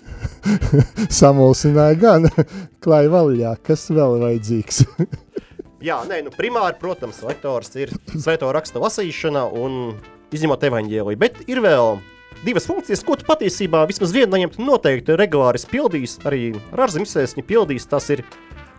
[1.20, 2.28] Samulsināja gan
[2.84, 4.84] klāja vaļā, kas vēl vajadzīgs.
[5.84, 9.94] Jā, nē, nu primāri, protams, lektors ir svēto raksta lasīšana un
[10.32, 11.98] izņemot evaņģēliju, bet ir vēl
[12.44, 16.40] divas funkcijas, ko tu patiesībā vismaz vienu no viņiem tu noteikti regulāri esi pildījis, arī
[16.72, 18.24] ar ārzemēsēsņu pildījis, tas ir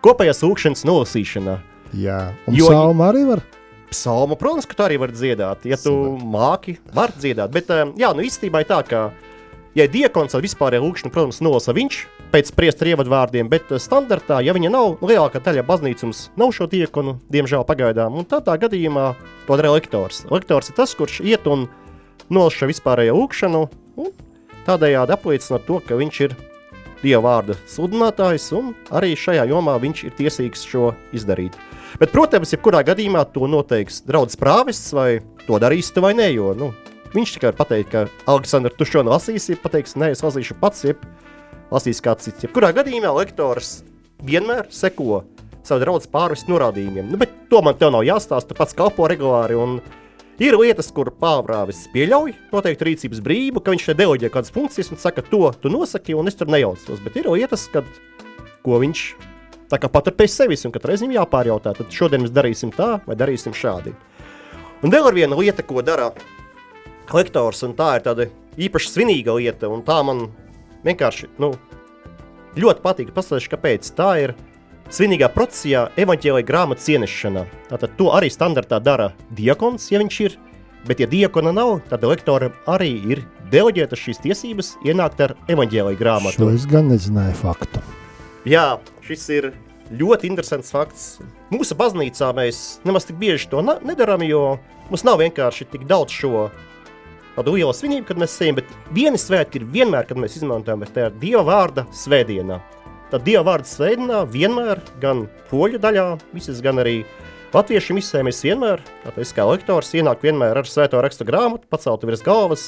[0.05, 1.59] kopējās lūkšanas nolasīšana.
[1.93, 3.45] Jā, un Jo- psalma arī var.
[3.93, 8.09] Psalmu, protams, ka tu arī vari dziedāt, ja tu māki, var dziedāt, bet um, jā,
[8.17, 9.03] nu īstenībā ir tā, ka
[9.75, 11.97] Ja ir diakons ar vispārēju lūkšanu, protams, nolasa viņš
[12.31, 17.17] pēc priestera ievadvārdiem, bet eh, standartā, ja viņa nav, lielākā daļa baznīcums nav šo diakonu,
[17.31, 19.09] diemžēl pagaidām, un tādā gadījumā
[19.47, 20.23] to dara lektors.
[20.31, 21.67] Lektors ir tas, kurš iet un
[22.31, 23.65] šo vispārējo lūkšanu,
[23.99, 24.11] un
[24.63, 26.37] tādējādi apliecina to, ka viņš ir
[27.05, 31.53] Dieva vārda sludinātājs, un arī šajā jomā viņš ir tiesīgs šo izdarīt.
[31.99, 36.55] Bet, protams, jebkurā gadījumā to noteiks draugs prāvests, vai to darīs tu vai nē, jo
[36.57, 36.71] nu,
[37.15, 41.03] viņš tikai var pateikt, ka Aleksandrs, tu šo lasīsi, pateiks, nē, es lasīšu pats, jeb
[41.71, 42.45] lasīs kāds cits.
[42.45, 43.79] Jebkurā gadījumā lektors
[44.25, 45.23] vienmēr seko
[45.65, 47.07] savu draugu pārvestu norādījumiem.
[47.09, 49.57] Nu, bet to man te nav jāstāsta, tu pats kalpo regulāri.
[50.35, 54.99] Ir lietas, kur pārvāvis pieļauj noteikti rīcības brīvu, ka viņš te deleģē kādas funkcijas un
[54.99, 56.99] saka, to tu nosaki, un es tur nejaucos.
[57.05, 57.87] Bet ir lietas, kad,
[58.65, 59.05] ko viņš
[59.71, 62.97] tā kā patur pie sevis, un katru reizi viņam jāpārjautā, tad šodien mēs darīsim tā
[63.07, 63.95] vai darīsim šādi.
[64.83, 66.11] Un vēl ir viena lieta, ko dara
[67.13, 70.27] lektors, un tā ir tāda īpaši svinīga lieta, un tā man
[70.85, 71.53] vienkārši nu,
[72.59, 73.13] ļoti patīk.
[73.15, 73.91] Pastāstīšu, kāpēc.
[73.97, 74.35] Tā ir
[74.93, 77.45] svinīgā procesijā evaņģēlīja grāmatas ienešana.
[77.69, 80.39] Tātad to arī standartā dara diakons, ja viņš ir.
[80.85, 86.45] Bet, ja diakona nav, tad lektoram arī ir deleģēta šīs tiesības ienākt ar evaņģēlīju grāmatu.
[86.45, 87.81] Šo es gan nezināju faktu.
[88.45, 89.49] Jā, šis ir
[89.89, 91.07] ļoti interesants fakts.
[91.49, 94.59] Mūsu baznīcā mēs nemaz tik bieži to nedarām, jo
[94.91, 96.47] mums nav vienkārši tik daudz šo
[97.35, 98.59] tādu lielu svinību, kad mēs ejam.
[98.59, 102.59] Bet viena svētki ir vienmēr, kad mēs izmantojam, bet tā ir Dieva vārda svētdienā.
[103.11, 107.01] Tad Dieva vārda svētdienā vienmēr, gan poļu daļā, visas, gan arī
[107.55, 112.09] latviešu misē, mēs vienmēr, tātad es kā lektors, ienāk vienmēr ar svēto rakstu grāmatu, paceltu
[112.09, 112.65] virs galvas.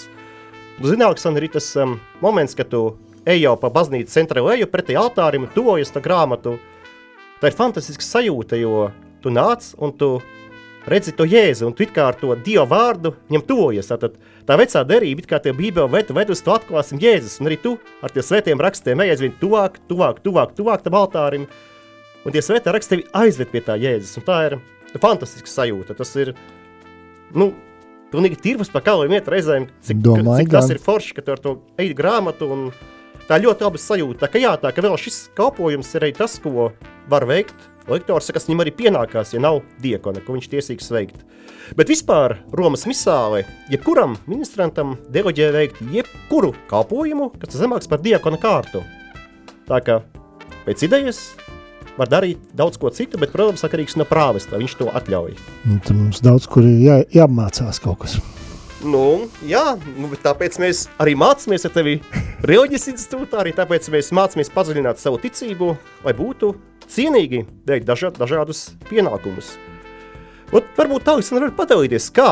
[0.77, 2.91] Zini, Aleksandr, ir tas um, moments, kad tu
[3.27, 6.55] ej jau pa baznīcas centra leju pretī altārim tuvojas tā grāmatu.
[7.41, 8.87] Tā ir fantastiska sajūta, jo
[9.21, 10.11] tu nāc un tu
[10.87, 13.89] redzi to jēzu, un tu kā ar to dievu vārdu viņam tuvojies.
[13.91, 14.15] Tātad
[14.47, 17.75] tā vecā derība, kā tie bībeli ved, ved uz to atklāsim jēzus, un arī tu
[18.03, 21.47] ar tiem svētiem rakstiem ej aizvien tuvāk, tuvāk, tuvāk, tuvāk tam altārim,
[22.23, 24.59] un tie svētā raksti tevi aizved pie tā jēzus, un tā ir
[24.97, 25.97] fantastiska sajūta.
[25.99, 26.33] Tas ir,
[27.35, 27.51] nu,
[28.13, 31.43] pilnīgi tirvus pa kalviem iet reizēm, cik, Domāju, cik tas ir forši, ka tu ar
[31.43, 32.69] to ej grāmatu, un
[33.27, 34.23] tā ļoti labi sajūta.
[34.23, 36.71] Tā ka jā, tā ka vēl šis kalpojums ir arī tas, ko
[37.11, 41.23] var veikt lektors, kas viņam arī pienākās, ja nav diakona, ko viņš tiesīgs veikt.
[41.77, 48.39] Bet vispār Romas misālē, jebkuram ministrantam deleģē veikt jebkuru kalpojumu, kas ir zemāks par diakona
[48.39, 48.83] kārtu.
[49.67, 49.99] Tā kā
[50.67, 51.21] pēc idejas
[51.97, 55.35] var darīt daudz ko citu, bet, protams, atkarīgs no prāvesta, viņš to atļauj.
[55.67, 58.19] Un tad mums daudz kur ir jā, jāmācās kaut kas.
[58.85, 61.95] Nu, jā, nu, tāpēc mēs arī mācāmies ar tevi
[62.45, 65.71] reliģijas institūtā, arī tāpēc mēs mācāmies padziļināt savu ticību,
[66.05, 66.53] lai būtu
[66.91, 69.55] cienīgi veikt daža, dažādus pienākumus.
[70.55, 72.29] Un varbūt tā, Aleksandra, var padalīties, kā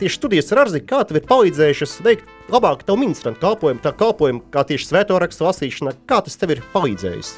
[0.00, 4.44] tieši studijas ar Arzi, kā tev ir palīdzējušas veikt labāk tavu ministrantu kalpojumu, tā kalpojumu,
[4.52, 7.32] kā tieši svēto rakstu lasīšana, kā tas tev ir palīdzējis?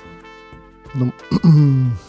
[0.99, 1.11] Nu,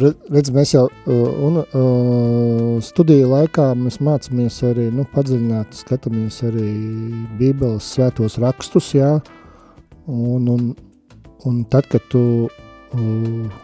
[0.00, 6.70] redz, mēs jau un, uh, studiju laikā mēs mācāmies arī, nu, padziļināt, skatāmies arī
[7.38, 9.12] bībeles svētos rakstus, jā,
[10.08, 10.72] un, un,
[11.44, 13.60] un tad, kad tu uh,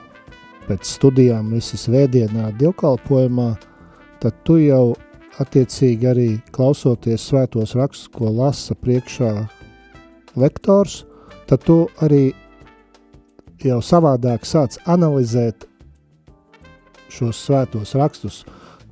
[0.69, 3.55] pēc studijām visi svētdienā dievkalpojumā,
[4.23, 4.93] tad tu jau
[5.41, 9.33] attiecīgi arī klausoties svētos rakstus, ko lasa priekšā
[10.41, 11.05] lektors,
[11.49, 12.31] tad tu arī
[13.65, 15.67] jau savādāk sāc analizēt
[17.11, 18.45] šos svētos rakstus.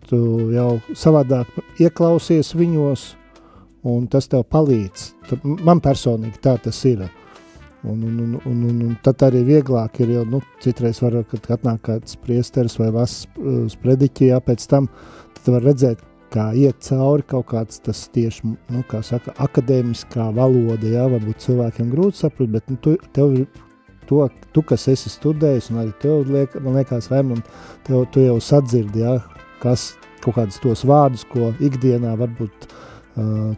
[0.08, 0.18] Tu
[0.54, 1.50] jau savādāk
[1.84, 3.02] ieklausies viņos,
[3.84, 5.12] un tas tev palīdz.
[5.44, 7.04] Man personīgi tā tas ir.
[7.88, 11.46] Un, un, un, un, un, un tad arī vieglāk ir, jo nu, citreiz var, kad
[11.56, 14.90] atnāk kāds priesteris vai las uz prediķi, jā, pēc tam
[15.38, 20.84] tad var redzēt, kā iet cauri kaut kāds tas tieši, nu, kā saka, akadēmiskā valoda,
[20.84, 23.38] jā, varbūt cilvēkiem grūti saprast, bet nu, tu, tev
[24.10, 27.48] to, tu, kas esi studējis, un arī tev, liek, man liekas, Raimond,
[27.88, 29.16] tev, tu jau sadzirdi, ja,
[29.62, 32.84] kas kaut kādus tos vārdus, ko ikdienā varbūt uh,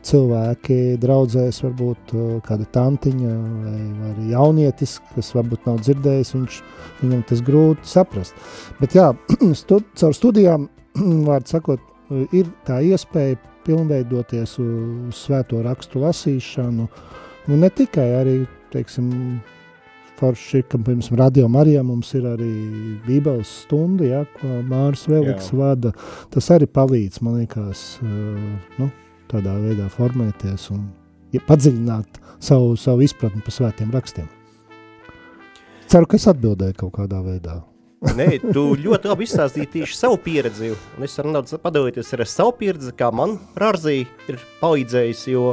[0.07, 6.61] cilvēki draudzēs, varbūt uh, kāda tantiņa vai, vai jaunietis, kas varbūt nav dzirdējis, viņš,
[7.03, 8.35] viņam tas grūti saprast.
[8.81, 9.11] Bet jā,
[9.63, 10.69] stud, caur studijām,
[11.29, 11.87] vārdu sakot,
[12.35, 16.89] ir tā iespēja pilnveidoties uz svēto rakstu lasīšanu,
[17.51, 18.37] un ne tikai arī,
[18.73, 19.11] teiksim,
[20.21, 22.51] forši, ka pirms radio Marijā mums ir arī
[23.07, 25.61] bībeles stunda, ja, ko Māris Veliks Jā.
[25.61, 25.95] vada.
[26.33, 28.91] Tas arī palīdz, man liekas, uh, nu,
[29.31, 30.85] tādā veidā formēties un
[31.35, 34.29] ja, padziļināt savu, savu izpratni par svētiem rakstiem.
[35.91, 37.61] Ceru, ka es atbildēju kaut kādā veidā.
[38.19, 42.95] Nē, tu ļoti labi izstāstīji tieši savu pieredzi, un es varu padalīties ar savu pieredzi,
[42.97, 45.51] kā man Rārzī ir palīdzējis, jo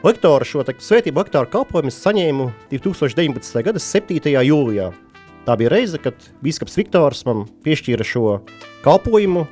[0.00, 3.58] Lektora šo svētību lektora kalpojumu saņēmu 2019.
[3.66, 4.30] gada 7.
[4.32, 4.86] jūlijā.
[5.44, 8.38] Tā bija reize, kad biskups Viktors man piešķīra šo
[8.80, 9.42] kalpojumu,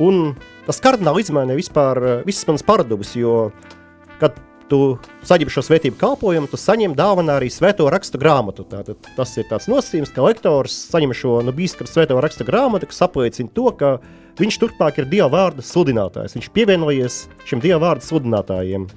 [0.00, 0.32] un
[0.66, 3.50] tas kardināli izmainīja vispār eh, visas manas paradumus, jo,
[4.20, 4.36] kad
[4.70, 8.66] tu saņem šo svētību kalpojumu, tu saņem dāvanā arī svēto rakstu grāmatu.
[8.66, 13.04] Tātad, tas ir tāds nosacījums, ka lektors saņem šo no biskupa svēto rakstu grāmatu, kas
[13.06, 13.96] apliecina to, ka
[14.40, 16.36] viņš turpmāk ir Dieva vārda sludinātājs.
[16.36, 18.90] Viņš pievienojies šim Dieva vārda sludinātājiem.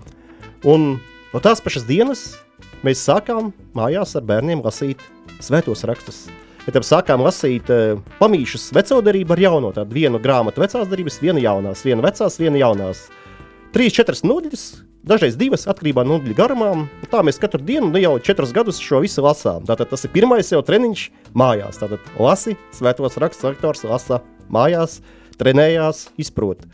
[0.67, 0.91] Un
[1.34, 2.25] no tās pašas dienas
[2.86, 5.03] mēs sākām mājās ar bērniem lasīt
[5.43, 6.25] svētos rakstus.
[6.69, 9.71] Bet tam sākām lasīt uh, pamīšus veco darību ar jauno.
[9.73, 13.08] Tādu vienu grāmatu vecās darības, vienu jaunās, vienu vecās, vienu jaunās.
[13.73, 14.65] Trīs, četras nodaļas,
[15.10, 16.84] dažreiz divas, atkarībā no nodaļu garumām.
[17.10, 19.65] Tā mēs katru dienu, nu jau četrus gadus šo visu lasām.
[19.65, 21.82] Tātad tas ir pirmais jau treniņš mājās.
[21.82, 24.21] Tātad lasi svētos rakstus, rektors lasa
[24.53, 24.99] mājās,
[25.41, 26.69] trenējās, izprot.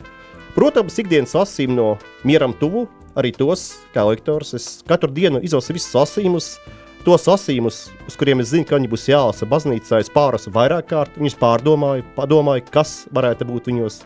[0.58, 1.90] Protams, ikdienas lasījumu no
[2.28, 2.84] mieram tuvu
[3.16, 6.58] arī tos, kā lektors, es katru dienu izlasu visus lasījumus,
[7.06, 7.76] tos lasījumus,
[8.08, 12.06] uz kuriem es zinu, ka viņi būs jālasa baznīcā, es pārasu vairāk kārt, viņus pārdomāju,
[12.16, 14.00] padomāju, kas varētu būt viņos.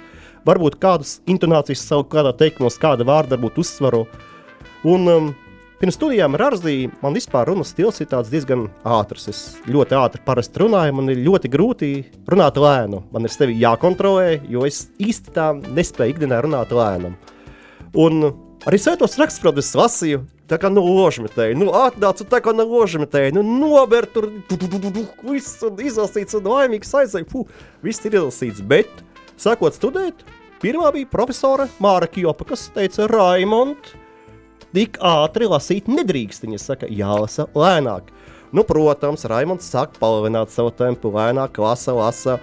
[0.48, 4.02] Varbūt kādas intonācijas savu kādā teikumos, kāda vārda varbūt uzsvaru.
[4.88, 5.30] Un um,
[5.80, 9.28] pirms studijām ar Arzī man vispār runas stils ir tāds diezgan ātrs.
[9.32, 11.90] Es ļoti ātri parasti runāju, man ir ļoti grūti
[12.28, 13.02] runāt lēnu.
[13.12, 17.16] Man ir sevi jākontrolē, jo es īsti tā nespēju ikdienā runāt lēnam.
[18.00, 18.32] Un
[18.68, 20.18] Arī svētos rakstus, protams, lasīju.
[20.50, 24.26] Tā kā no ložmetēji, nu, atnācu tā kā no ložmetēji, nu, nober tur,
[25.22, 27.46] viss izlasīts un laimīgs aizēja, puh,
[27.86, 28.90] viss ir izlasīts, bet,
[29.38, 30.24] sākot studēt,
[30.62, 33.92] pirmā bija profesora Māra Kjopa, kas teica, Raimond,
[34.74, 38.10] tik ātri lasīt nedrīkst, viņa saka, jālasa lēnāk.
[38.50, 42.40] Nu, protams, Raimonds sāk palielināt savu tempu, lēnāk lasa, lasa.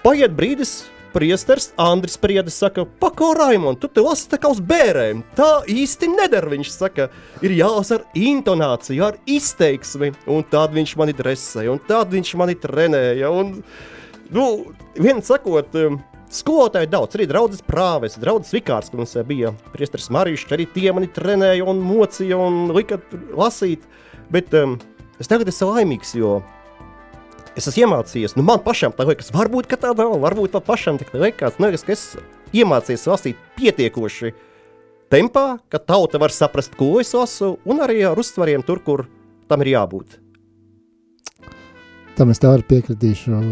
[0.00, 5.22] Paiet brīdis, priesteris Andris Priedis saka, pako Raimond, tu te lasi tā kā uz bērēm.
[5.38, 7.06] Tā īsti nedara, viņš saka,
[7.40, 12.58] ir jālasa ar intonāciju, ar izteiksmi, un tad viņš mani dresēja, un tad viņš mani
[12.60, 13.54] trenēja, un,
[14.36, 14.44] nu,
[15.00, 15.98] vien sakot, um,
[16.36, 21.06] Skolotāji daudz, arī draudzes prāves, draudzes vikārs, kad mums bija priesteris Marīšs, arī tie mani
[21.06, 22.98] trenēja un mocīja un lika
[23.38, 23.86] lasīt,
[24.34, 24.74] bet um,
[25.22, 26.40] es tagad esmu laimīgs, jo
[27.56, 31.08] es esmu iemācījies, nu man pašam tā liekas, varbūt tā nav, varbūt man pašam tā
[31.20, 32.04] liekas, nu, es
[32.56, 34.34] iemācījos lasīt pietiekoši
[35.12, 39.06] tempā, ka tauta var saprast, ko es lasu, un arī ar uztvariem tur, kur
[39.48, 40.20] tam ir jābūt.
[42.16, 43.32] Tam es tev arī piekritīšu.
[43.36, 43.48] Un,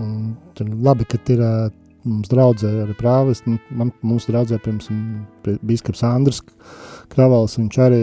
[0.00, 0.20] un,
[0.56, 1.42] tur labi, ka ir
[2.08, 3.42] mums draudzē arī prāvis.
[3.44, 6.40] Nu, Man, mums draudzē, piemēram, biskups Andris
[7.12, 8.02] Kravals, viņš arī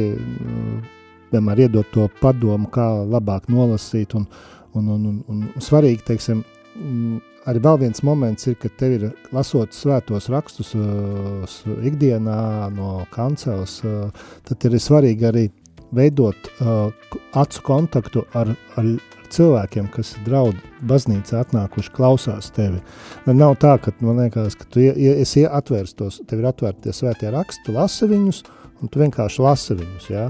[1.34, 4.14] vienmēr iedod to padomu, kā labāk nolasīt.
[4.20, 4.30] Un,
[4.74, 6.44] un, un, un, un, svarīgi, teiksim,
[6.76, 13.06] mm, arī vēl viens moments ir, kad tev ir lasot svētos rakstus uh, ikdienā no
[13.14, 14.10] kancels, uh,
[14.48, 15.48] tad ir svarīgi arī
[15.96, 16.92] veidot uh,
[17.40, 18.92] acu kontaktu ar, ar
[19.34, 22.82] cilvēkiem, kas ir draudi baznīcā atnākuši klausās tevi.
[23.30, 26.96] Nav tā, ka man liekas, ka tu ie- esi atvērs tos, tev ir atvērti tie
[26.96, 28.44] svētie raksti, tu lasi viņus,
[28.82, 30.30] un tu vienkārši lasi viņus, jā.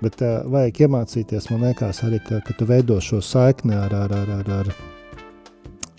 [0.00, 4.14] Bet uh, vajag iemācīties, man liekas, arī, ka, ka tu veido šo saikni ar, ar,
[4.16, 4.70] ar, ar, ar,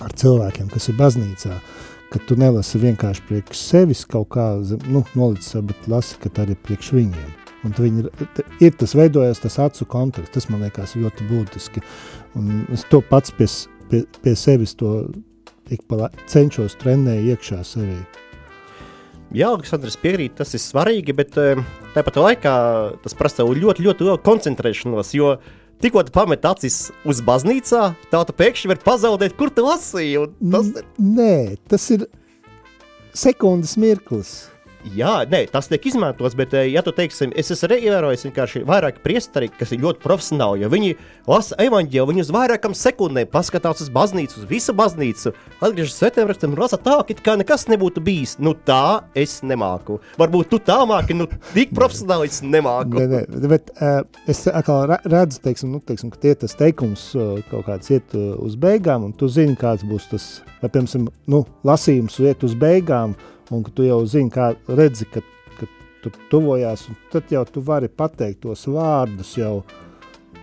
[0.02, 1.58] ar cilvēkiem, kas ir baznīcā,
[2.12, 4.48] ka tu nelasi vienkārši priekš sevis kaut kā,
[4.90, 7.30] nu, nolicis, bet lasi, ka tā arī priekš viņiem.
[7.62, 11.84] Un viņi, ir- ir tas veidojas, tas acu kontakts, tas man liekas ļoti būtiski.
[12.36, 13.46] Un es to pats pie,
[13.92, 15.12] pie, pie sevis to
[15.70, 18.00] ik pa cenšos trenēt iekšā sevī.
[19.32, 21.60] Jā, Aleksandrs piekrīt, tas ir svarīgi, bet eh,
[21.96, 22.54] tāpat laikā
[23.00, 25.38] tas prasa ļoti, ļoti lielu koncentrēšanos, jo
[25.80, 30.28] tikko tu pamet acis uz baznīcā, tā tu pēkšņi var pazaudēt, kur tu lasīji.
[30.52, 31.36] Tas, Nē,
[31.72, 32.10] tas ir
[33.16, 34.51] sekundes mirklis.
[34.96, 39.02] Jā, nē, tas tiek izmantots, bet, eh, ja tu teiksim, es esmu ievērojis vienkārši vairāk
[39.04, 40.96] priesteri, kas ir ļoti profesionāli, jo viņi
[41.30, 46.56] lasa evaņģēlu, viņi uz vairākam sekundēm paskatās uz baznīcu, uz visu baznīcu, atgriežas svētiem rakstiem,
[46.58, 48.38] lasa tā, it kā nekas nebūtu bijis.
[48.40, 50.00] Nu tā es nemāku.
[50.20, 53.00] Varbūt tu tā māki, nu tik profesionāli es nemāku.
[53.00, 57.12] Nē, nē, bet uh, es atkal re- redzu, teiksim, nu, teiksim, ka tie tas teikums
[57.18, 60.30] uh, kaut kāds iet uh, uz beigām, un tu zini, kāds būs tas,
[60.62, 63.16] vai, piemēram, nu, lasījums iet uz beigām,
[63.52, 65.24] un ka tu jau zini, kā redzi, ka,
[65.60, 65.70] ka
[66.04, 69.62] tu tuvojās, un tad jau tu vari pateikt tos vārdus jau.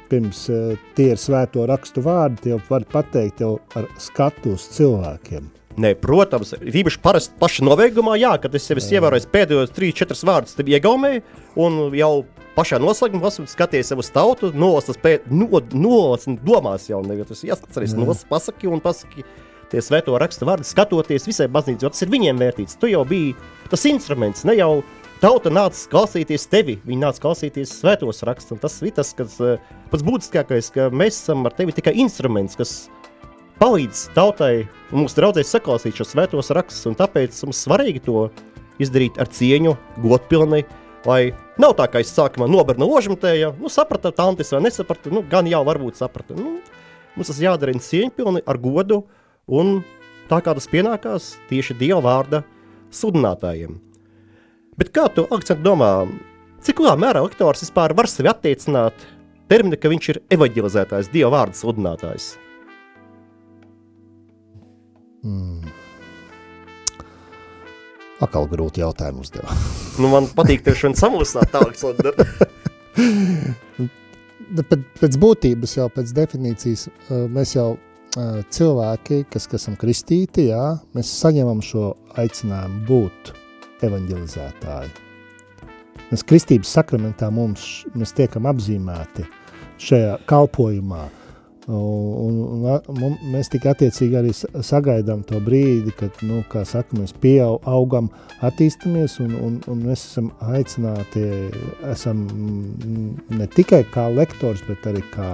[0.08, 4.64] Pirms uh, tie ir svēto rakstu vārdi, tie jau var pateikt jau ar skatu uz
[4.72, 5.50] cilvēkiem.
[5.78, 10.26] Nē, protams, ir īpaši parasti paša nobeigumā, jā, kad es jau esmu ievērojis pēdējos 3-4
[10.26, 11.20] vārdus, tad iegaumēju,
[11.62, 12.12] un jau
[12.56, 17.44] pašā noslēgumā esmu skatījies sev uz tautu, nolasas pēc, no, nolasas, domās jau, nevis tas
[17.46, 19.22] jāskatās arī, nolasas pasaki un pasaki
[19.72, 22.78] tie svēto rakstu vārdi, skatoties visai baznīcai, jo tas ir viņiem vērtīts.
[22.80, 23.34] Tu jau biji
[23.70, 24.70] tas instruments, ne jau
[25.22, 29.58] tauta nāca klausīties tevi, viņi nāca klausīties svētos rakstus, tas ir tas, kas eh,
[29.92, 32.74] pats būtiskākais, ka mēs esam ar tevi tikai instruments, kas
[33.58, 38.28] palīdz tautai un mūsu draugai saklausīt šos svētos rakstus, tāpēc mums svarīgi to
[38.82, 40.62] izdarīt ar cieņu, godpilni,
[41.08, 41.20] lai
[41.60, 45.64] nav tā, ka es sākumā nobernu ložamtēju, nu saprata tantis vai nesaprata, nu gan jau
[45.66, 46.36] varbūt saprata.
[46.38, 46.58] Nu,
[47.16, 49.02] mums tas jādara cieņpilni, ar godu,
[49.48, 49.80] un
[50.28, 52.42] tā kā tas pienākās tieši Dieva vārda
[52.94, 53.78] sludinātājiem.
[54.78, 55.90] Bet kā tu, Aleksandr, domā,
[56.64, 59.08] cik lielā mērā lektors vispār var sevi attiecināt
[59.50, 62.30] terminu, ka viņš ir evaģilizētājs, Dieva vārda sludinātājs?
[65.26, 65.72] Mm.
[68.22, 69.54] Akal grūti jautājumu uzdeva.
[69.98, 72.14] Nu, man patīk tev šodien samulsāt, Aleksandr.
[74.48, 77.74] Nu, Pēc, pēc būtības, jau pēc definīcijas, uh, mēs jau
[78.54, 83.32] cilvēki, kas, kas esam kristīti, jā, mēs saņemam šo aicinājumu būt
[83.86, 84.90] evanģelizētāji.
[86.08, 89.26] Mēs kristības sakramentā mums mēs tiekam apzīmēti
[89.82, 91.06] šajā kalpojumā.
[91.68, 96.96] Un, un, un mēs tik attiecīgi arī sa- sagaidām to brīdi, kad, nu, kā saka,
[96.96, 98.08] mēs pieaugam,
[98.40, 101.26] attīstamies un, un, un mēs esam aicināti,
[101.92, 105.28] esam mm, ne tikai kā lektors, bet arī kā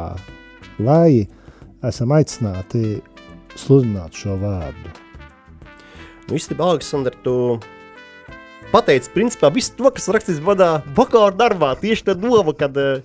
[0.83, 1.29] lai
[1.89, 2.99] esam aicināti
[3.59, 4.93] sludināt šo vārdu.
[6.25, 7.35] Nu, īstenībā, Aleksandr, tu
[8.73, 13.05] pateici, principā, visu to, kas rakstīts manā bakalaura darbā, tieši tā doma, kad eh,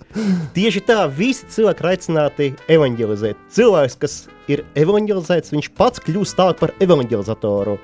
[0.56, 3.44] tieši tā visi cilvēki ir aicināti evanģelizēt.
[3.54, 4.16] Cilvēks, kas
[4.50, 7.76] ir evanģelizēts, viņš pats kļūst tālāk par evanģelizatoru.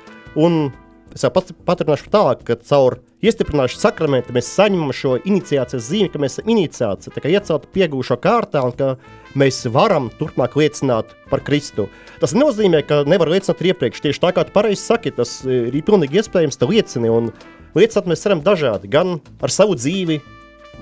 [0.43, 0.67] Un
[1.15, 6.21] es jau pats paturināšu tālāk, ka caur iestiprināšu sakramentu mēs saņemam šo iniciācijas zīmi, ka
[6.23, 8.97] mēs esam iniciācija, tā kā iecelta piegūšo kārtā un ka
[9.39, 11.89] mēs varam turpmāk liecināt par Kristu.
[12.21, 14.03] Tas nenozīmē, ka nevar liecināt iepriekš.
[14.05, 17.13] Tieši tā kā tu pareizi saki, tas eh, ir pilnīgi iespējams, tu liecini.
[17.13, 17.31] Un
[17.77, 20.21] liecināt mēs varam dažādi, gan ar savu dzīvi.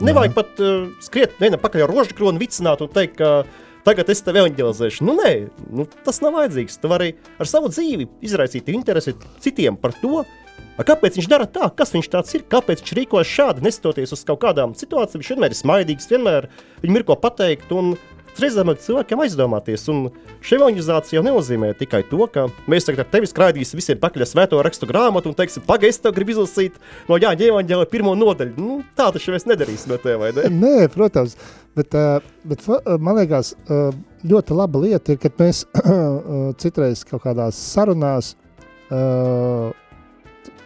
[0.05, 3.45] Nevajag pat uh, skriet vienam pakaļ ar rožu kroni, vicināt un teikt, ka
[3.87, 5.05] tagad es tevi evanģelizēšu.
[5.07, 5.35] Nu, nē,
[5.71, 6.81] nu, tas nav vajadzīgs.
[6.83, 10.25] Tu vari ar savu dzīvi izraisīt interesi citiem par to,
[10.83, 14.43] kāpēc viņš dara tā, kas viņš tāds ir, kāpēc viņš rīkojas šādi, nestoties uz kaut
[14.43, 15.23] kādām situācijām.
[15.23, 16.51] Viņš vienmēr ir smaidīgs, vienmēr
[16.83, 17.71] viņam ir ko pateikt.
[17.77, 17.95] Un
[18.43, 19.85] reizēm vajag cilvēkiem aizdomāties.
[19.93, 20.07] Un
[20.45, 24.61] šī evanģelizācija jau nenozīmē tikai to, ka mēs tagad ar tevi skraidīsim visiem pakaļ svēto
[24.65, 26.79] rakstu grāmatu un teiksim, pagaidi, es tev gribu izlasīt
[27.09, 28.57] no Jāņa evanģēlē pirmo nodaļu.
[28.59, 30.49] Nu, tā taču mēs nedarīsim no tev, vai ne?
[30.65, 31.37] Nē, protams,
[31.79, 35.65] bet, uh, bet uh, man liekas, uh, ļoti laba lieta ir, kad mēs
[36.63, 38.35] citreiz kaut kādās sarunās,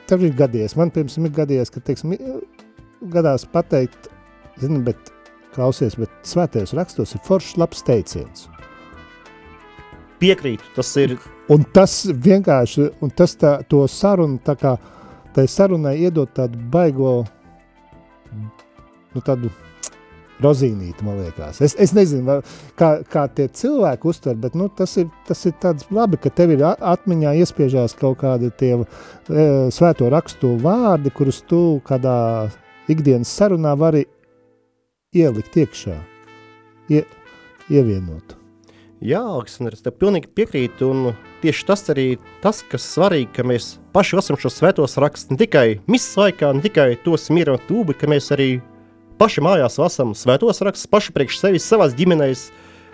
[0.08, 2.14] tev ir gadies, man pirms ir gadies, ka, teiksim,
[3.14, 4.10] gadās pateikt,
[4.60, 5.12] zini, bet
[5.58, 8.46] klausies, bet svētajos rakstos ir foršs labs teiciens.
[10.18, 11.18] Piekrītu, tas ir.
[11.52, 14.74] Un tas vienkārši, un tas tā, to sarunu, tā kā
[15.36, 17.12] tai sarunai iedot tādu baigo,
[19.14, 19.52] nu tādu
[20.42, 21.60] rozīnīti, man liekas.
[21.64, 22.38] Es, es nezinu,
[22.78, 26.54] kā, kā tie cilvēki uztver, bet nu, tas, ir, tas ir tāds labi, ka tev
[26.54, 28.84] ir atmiņā iespiežās kaut kādi tie e,
[29.74, 32.18] svēto rakstu vārdi, kurus tu kādā
[32.90, 34.06] ikdienas sarunā vari
[35.16, 35.94] ielikt iekšā,
[36.92, 37.04] ie,
[37.72, 38.34] ievienot.
[39.00, 42.06] Jā, Aleksandr, es tev pilnīgi piekrītu, un tieši tas arī
[42.42, 46.64] tas, kas svarīgi, ka mēs paši lasam šos svētos rakstus, ne tikai misas laikā, ne
[46.64, 48.58] tikai tos miera tūbi, ka mēs arī
[49.22, 52.48] paši mājās lasam svētos rakstus, paši priekš sevis, savās ģimenēs,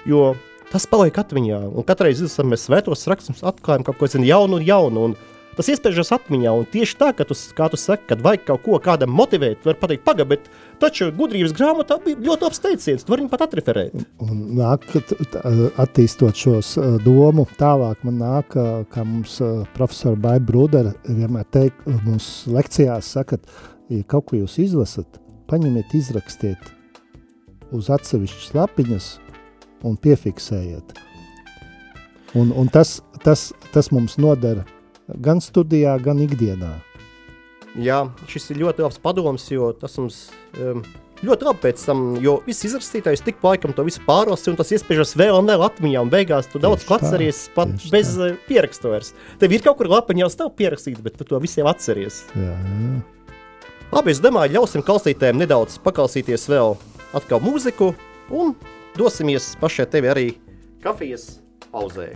[0.06, 0.34] jo
[0.70, 4.68] tas paliek atmiņā, un katreiz izlasam mēs svētos rakstus, atklājam kaut ko zinu, jaunu un
[4.68, 5.18] jaunu, un
[5.58, 6.52] tas iespējas atmiņā.
[6.54, 9.78] Un tieši tā, ka tu, kā tu saki, kad vajag kaut ko kādam motivēt, var
[9.80, 10.48] pateikt, pagaidi, bet
[10.82, 14.04] taču gudrības grāmatā bija ļoti labs teiciens, tu vari viņu pat atreferēt.
[14.24, 14.86] Un nāk,
[15.84, 16.74] attīstot šos
[17.04, 18.58] domu tālāk, man nāk,
[18.92, 19.38] kā mums
[19.76, 23.46] profesora Baiba Brudera vienmēr teikt, mums lekcijās sakat,
[23.92, 26.72] ja kaut ko jūs izlasat, paņemiet, izrakstiet
[27.74, 29.10] uz atsevišķas lapiņas
[29.84, 30.94] un piefiksējiet.
[32.34, 34.64] Un, un tas, tas, tas mums nodara
[35.08, 36.74] gan studijā, gan ikdienā.
[37.74, 40.18] Jā, šis ir ļoti labs padoms, jo tas mums
[40.62, 40.84] um,
[41.26, 45.16] ļoti labi pēc tam, jo viss izrakstītājs tik laikam to visu pārosi, un tas iespiežas
[45.18, 48.30] vēl un vēl atmiņā, un beigās tu daudz ko atceries pat bez tā.
[48.30, 49.10] Eh, pierakstu vairs.
[49.42, 52.22] Tev ir kaut kur lapiņā jau stāv pierakstīts, bet tu to visiem atceries.
[52.38, 52.94] Jā, jā.
[53.94, 56.74] Labi, es domāju, ļausim klausītājiem nedaudz paklausīties vēl
[57.14, 57.92] atkal mūziku,
[58.34, 58.56] un
[58.98, 60.30] dosimies pašai tevi arī
[60.82, 61.36] kafijas
[61.70, 62.12] pauzē.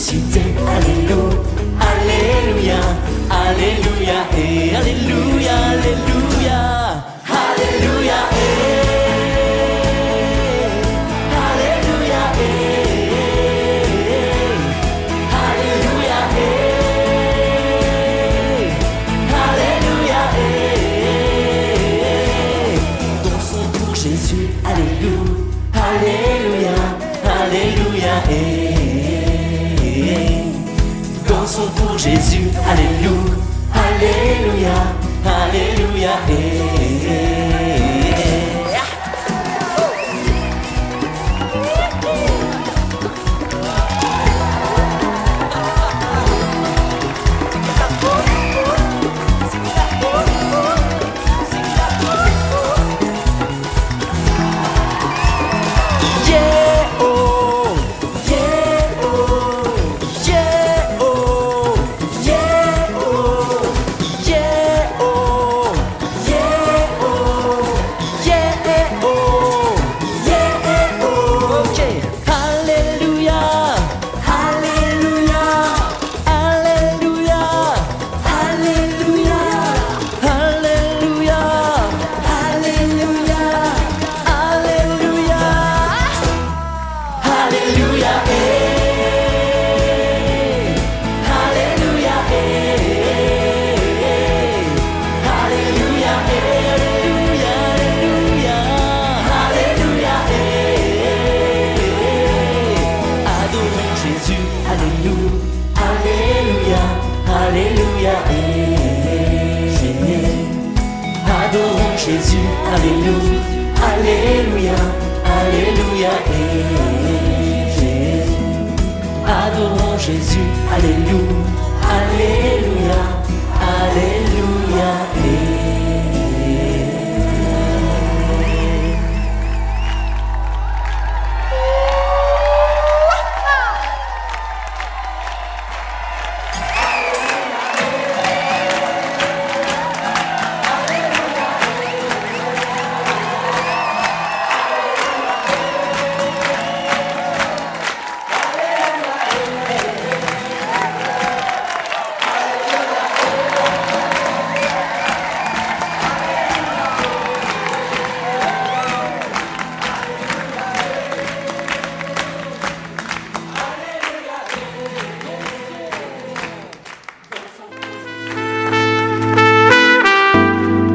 [0.00, 0.40] ressuscité.
[0.66, 2.80] Alléluia,
[3.30, 4.49] Alléluia, Alléluia.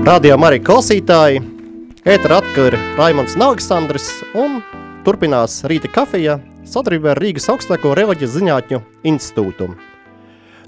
[0.05, 1.39] Radio Marija klausītāji,
[2.05, 4.05] ētera atkal ir Raimons Nāksandrs
[4.37, 4.59] un
[5.01, 6.35] turpinās rīta kafija
[6.69, 9.71] sadarbībā ar Rīgas augstāko reliģijas zinātņu institūtu.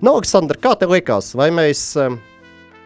[0.01, 2.17] Nāksandra, kā tev liekas, vai mēs um,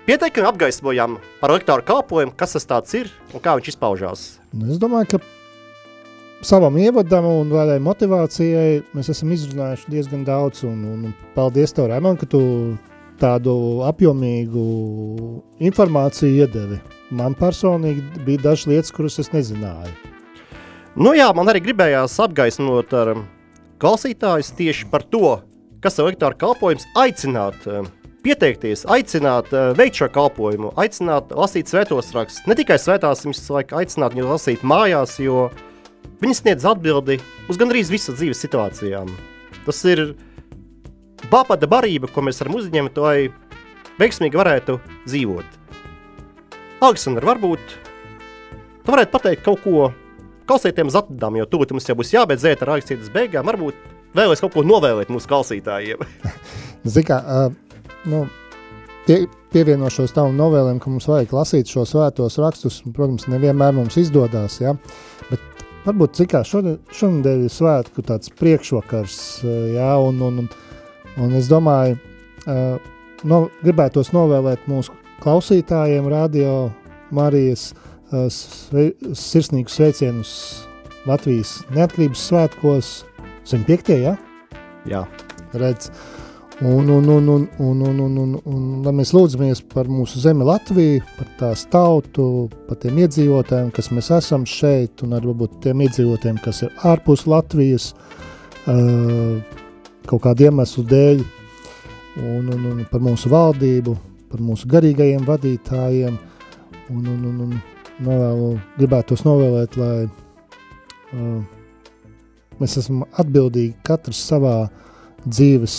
[0.09, 4.27] pietiekami apgaismojam par lektoru kalpojumu, kas tas tāds ir un kā viņš izpaužās?
[4.51, 10.83] Nu, es domāju, ka savam ievadam un vēlai motivācijai mēs esam izrunājuši diezgan daudz un,
[10.97, 12.43] un paldies tev, Raimond, ka tu
[13.21, 13.53] tādu
[13.87, 14.63] apjomīgu
[15.61, 16.79] informāciju iedevi.
[17.13, 19.93] Man personīgi bija dažas lietas, kuras es nezināju.
[20.99, 23.23] Nu jā, man arī gribējās apgaismot ar um,
[23.79, 25.37] klausītājus tieši par to,
[25.83, 27.87] kas ir lektora kalpojums, aicināt um,
[28.25, 32.43] pieteikties, aicināt uh, veikt šo kalpojumu, aicināt lasīt svētos rakstus.
[32.49, 35.47] Ne tikai svētās, viņas vajag aicināt viņu lasīt mājās, jo
[36.21, 39.09] viņi sniedz atbildi uz gandrīz visas dzīves situācijām.
[39.63, 40.09] Tas ir
[41.31, 43.29] Bāpata barība, ko mēs varam uzņemt, lai
[44.01, 45.59] veiksmīgi varētu dzīvot.
[46.83, 47.75] Aleksandr, varbūt
[48.83, 49.91] tu varētu pateikt kaut ko
[50.49, 53.77] klausītājiem zatadām, jo tūlīt mums jau būs jābeidz ēt ar rakstītas beigām, varbūt
[54.17, 56.03] vēlēs kaut ko novēlēt mūsu klausītājiem.
[56.95, 58.25] Zini kā, uh, nu,
[59.05, 59.21] pie,
[59.55, 64.75] pievienošos tavam novēlēm, ka mums vajag lasīt šos svētos rakstus, protams, nevienmēr mums izdodas, ja?
[65.29, 69.21] bet varbūt cik kā šodien, šonadēļ ir svētku tāds priekšvakars,
[69.77, 69.93] ja?
[70.01, 70.51] un, un, un
[71.19, 71.97] Un es domāju,
[72.47, 72.77] uh,
[73.27, 76.71] no, gribētos novēlēt mūsu klausītājiem radio
[77.11, 80.33] Marijas uh, sve, sirsnīgus sveicienus
[81.09, 82.95] Latvijas neatkarības svētkos
[83.49, 83.93] 105.
[84.05, 84.15] Ja?
[84.87, 85.05] Jā.
[85.57, 85.91] Redz.
[86.61, 90.45] Un, un, un, un, un, un, un, un, un, lai mēs lūdzamies par mūsu zemi
[90.45, 92.25] Latviju, par tās tautu,
[92.67, 97.25] par tiem iedzīvotājiem, kas mēs esam šeit, un arī varbūt tiem iedzīvotājiem, kas ir ārpus
[97.25, 97.87] Latvijas,
[98.69, 99.41] uh,
[100.09, 101.23] kaut kādu iemeslu dēļ,
[102.21, 103.95] un, un, un par mūsu valdību,
[104.31, 106.17] par mūsu garīgajiem vadītājiem,
[106.91, 107.57] un, un, un, un
[108.05, 111.41] novēlu, gribētos novēlēt, lai uh,
[112.61, 114.55] mēs esam atbildīgi katrs savā
[115.25, 115.75] dzīves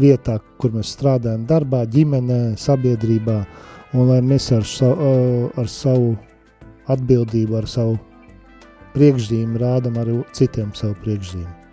[0.00, 3.42] vietā, kur mēs strādājam darbā, ģimenē, sabiedrībā,
[3.94, 6.14] un lai mēs ar, savu, uh, ar savu
[6.90, 7.98] atbildību, ar savu
[8.94, 11.63] priekšzīmi rādam arī citiem savu priekšzīmi.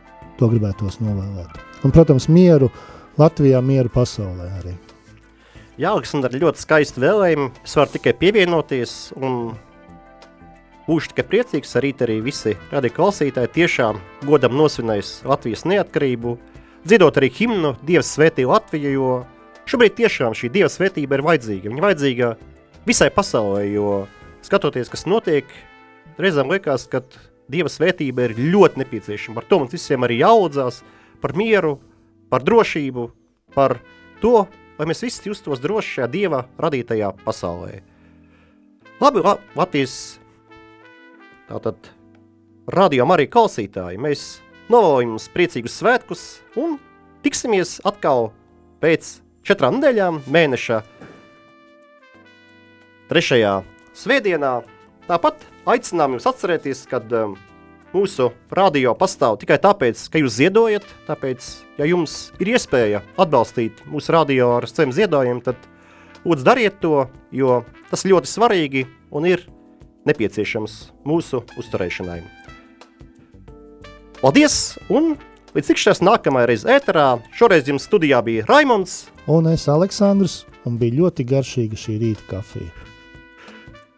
[0.42, 1.60] To gribētos novēlēt.
[1.86, 2.72] Un, protams, mieru
[3.22, 4.72] Latvijā, mieru pasaulē arī.
[5.78, 7.52] Jā, Aleksandr, ļoti skaisti vēlējumi.
[7.62, 9.36] Es varu tikai pievienoties un
[10.88, 11.76] būšu tikai priecīgs.
[11.78, 16.34] Arī arī visi radioklausītāji tiešām godam nosvinējis Latvijas neatkarību,
[16.90, 19.12] dziedot arī himnu Dievs svētī Latviju, jo
[19.70, 21.70] šobrīd tiešām šī Dieva svētība ir vajadzīga.
[21.70, 22.32] Viņa vajadzīga
[22.90, 24.00] visai pasaulē, jo
[24.42, 25.46] skatoties, kas notiek,
[26.18, 27.06] reizēm liekas, ka
[27.52, 29.38] Dieva svētība ir ļoti nepieciešama.
[29.42, 30.82] Par to mums visiem arī jāaudzās,
[31.22, 31.78] par mieru,
[32.32, 33.10] par drošību,
[33.56, 33.80] par
[34.24, 34.46] to,
[34.80, 37.82] lai mēs visi justos droši šajā Dieva radītajā pasaulē.
[39.02, 39.96] Labi, la, Latvijas
[41.50, 41.92] tātad
[42.72, 44.00] rādījām arī klausītāji.
[44.02, 44.26] Mēs
[44.72, 46.26] novēlējam jums priecīgus svētkus
[46.60, 46.78] un
[47.26, 48.30] tiksimies atkal
[48.82, 50.82] pēc četrām nedēļām mēneša
[53.12, 53.56] trešajā
[53.98, 54.54] svētdienā.
[55.10, 57.36] Tāpat aicinām jūs atcerēties, ka um,
[57.96, 60.86] mūsu radio pastāv tikai tāpēc, ka jūs ziedojat.
[61.08, 61.48] Tāpēc,
[61.80, 65.60] ja jums ir iespēja atbalstīt mūsu radio ar saviem ziedojumiem, tad
[66.26, 69.46] lūdzu dariet to, jo tas ļoti svarīgi un ir
[70.10, 72.22] nepieciešams mūsu uzturēšanai.
[74.22, 74.78] Paldies!
[74.94, 75.16] Un
[75.56, 77.08] līdz tikšanās nākamajai reizei ēterā.
[77.38, 79.08] Šoreiz jums studijā bija Raimons.
[79.30, 82.70] Un es Aleksandrs, un bija ļoti garšīga šī rīta kafija.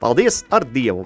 [0.04, 1.06] Paldies ar Dievu!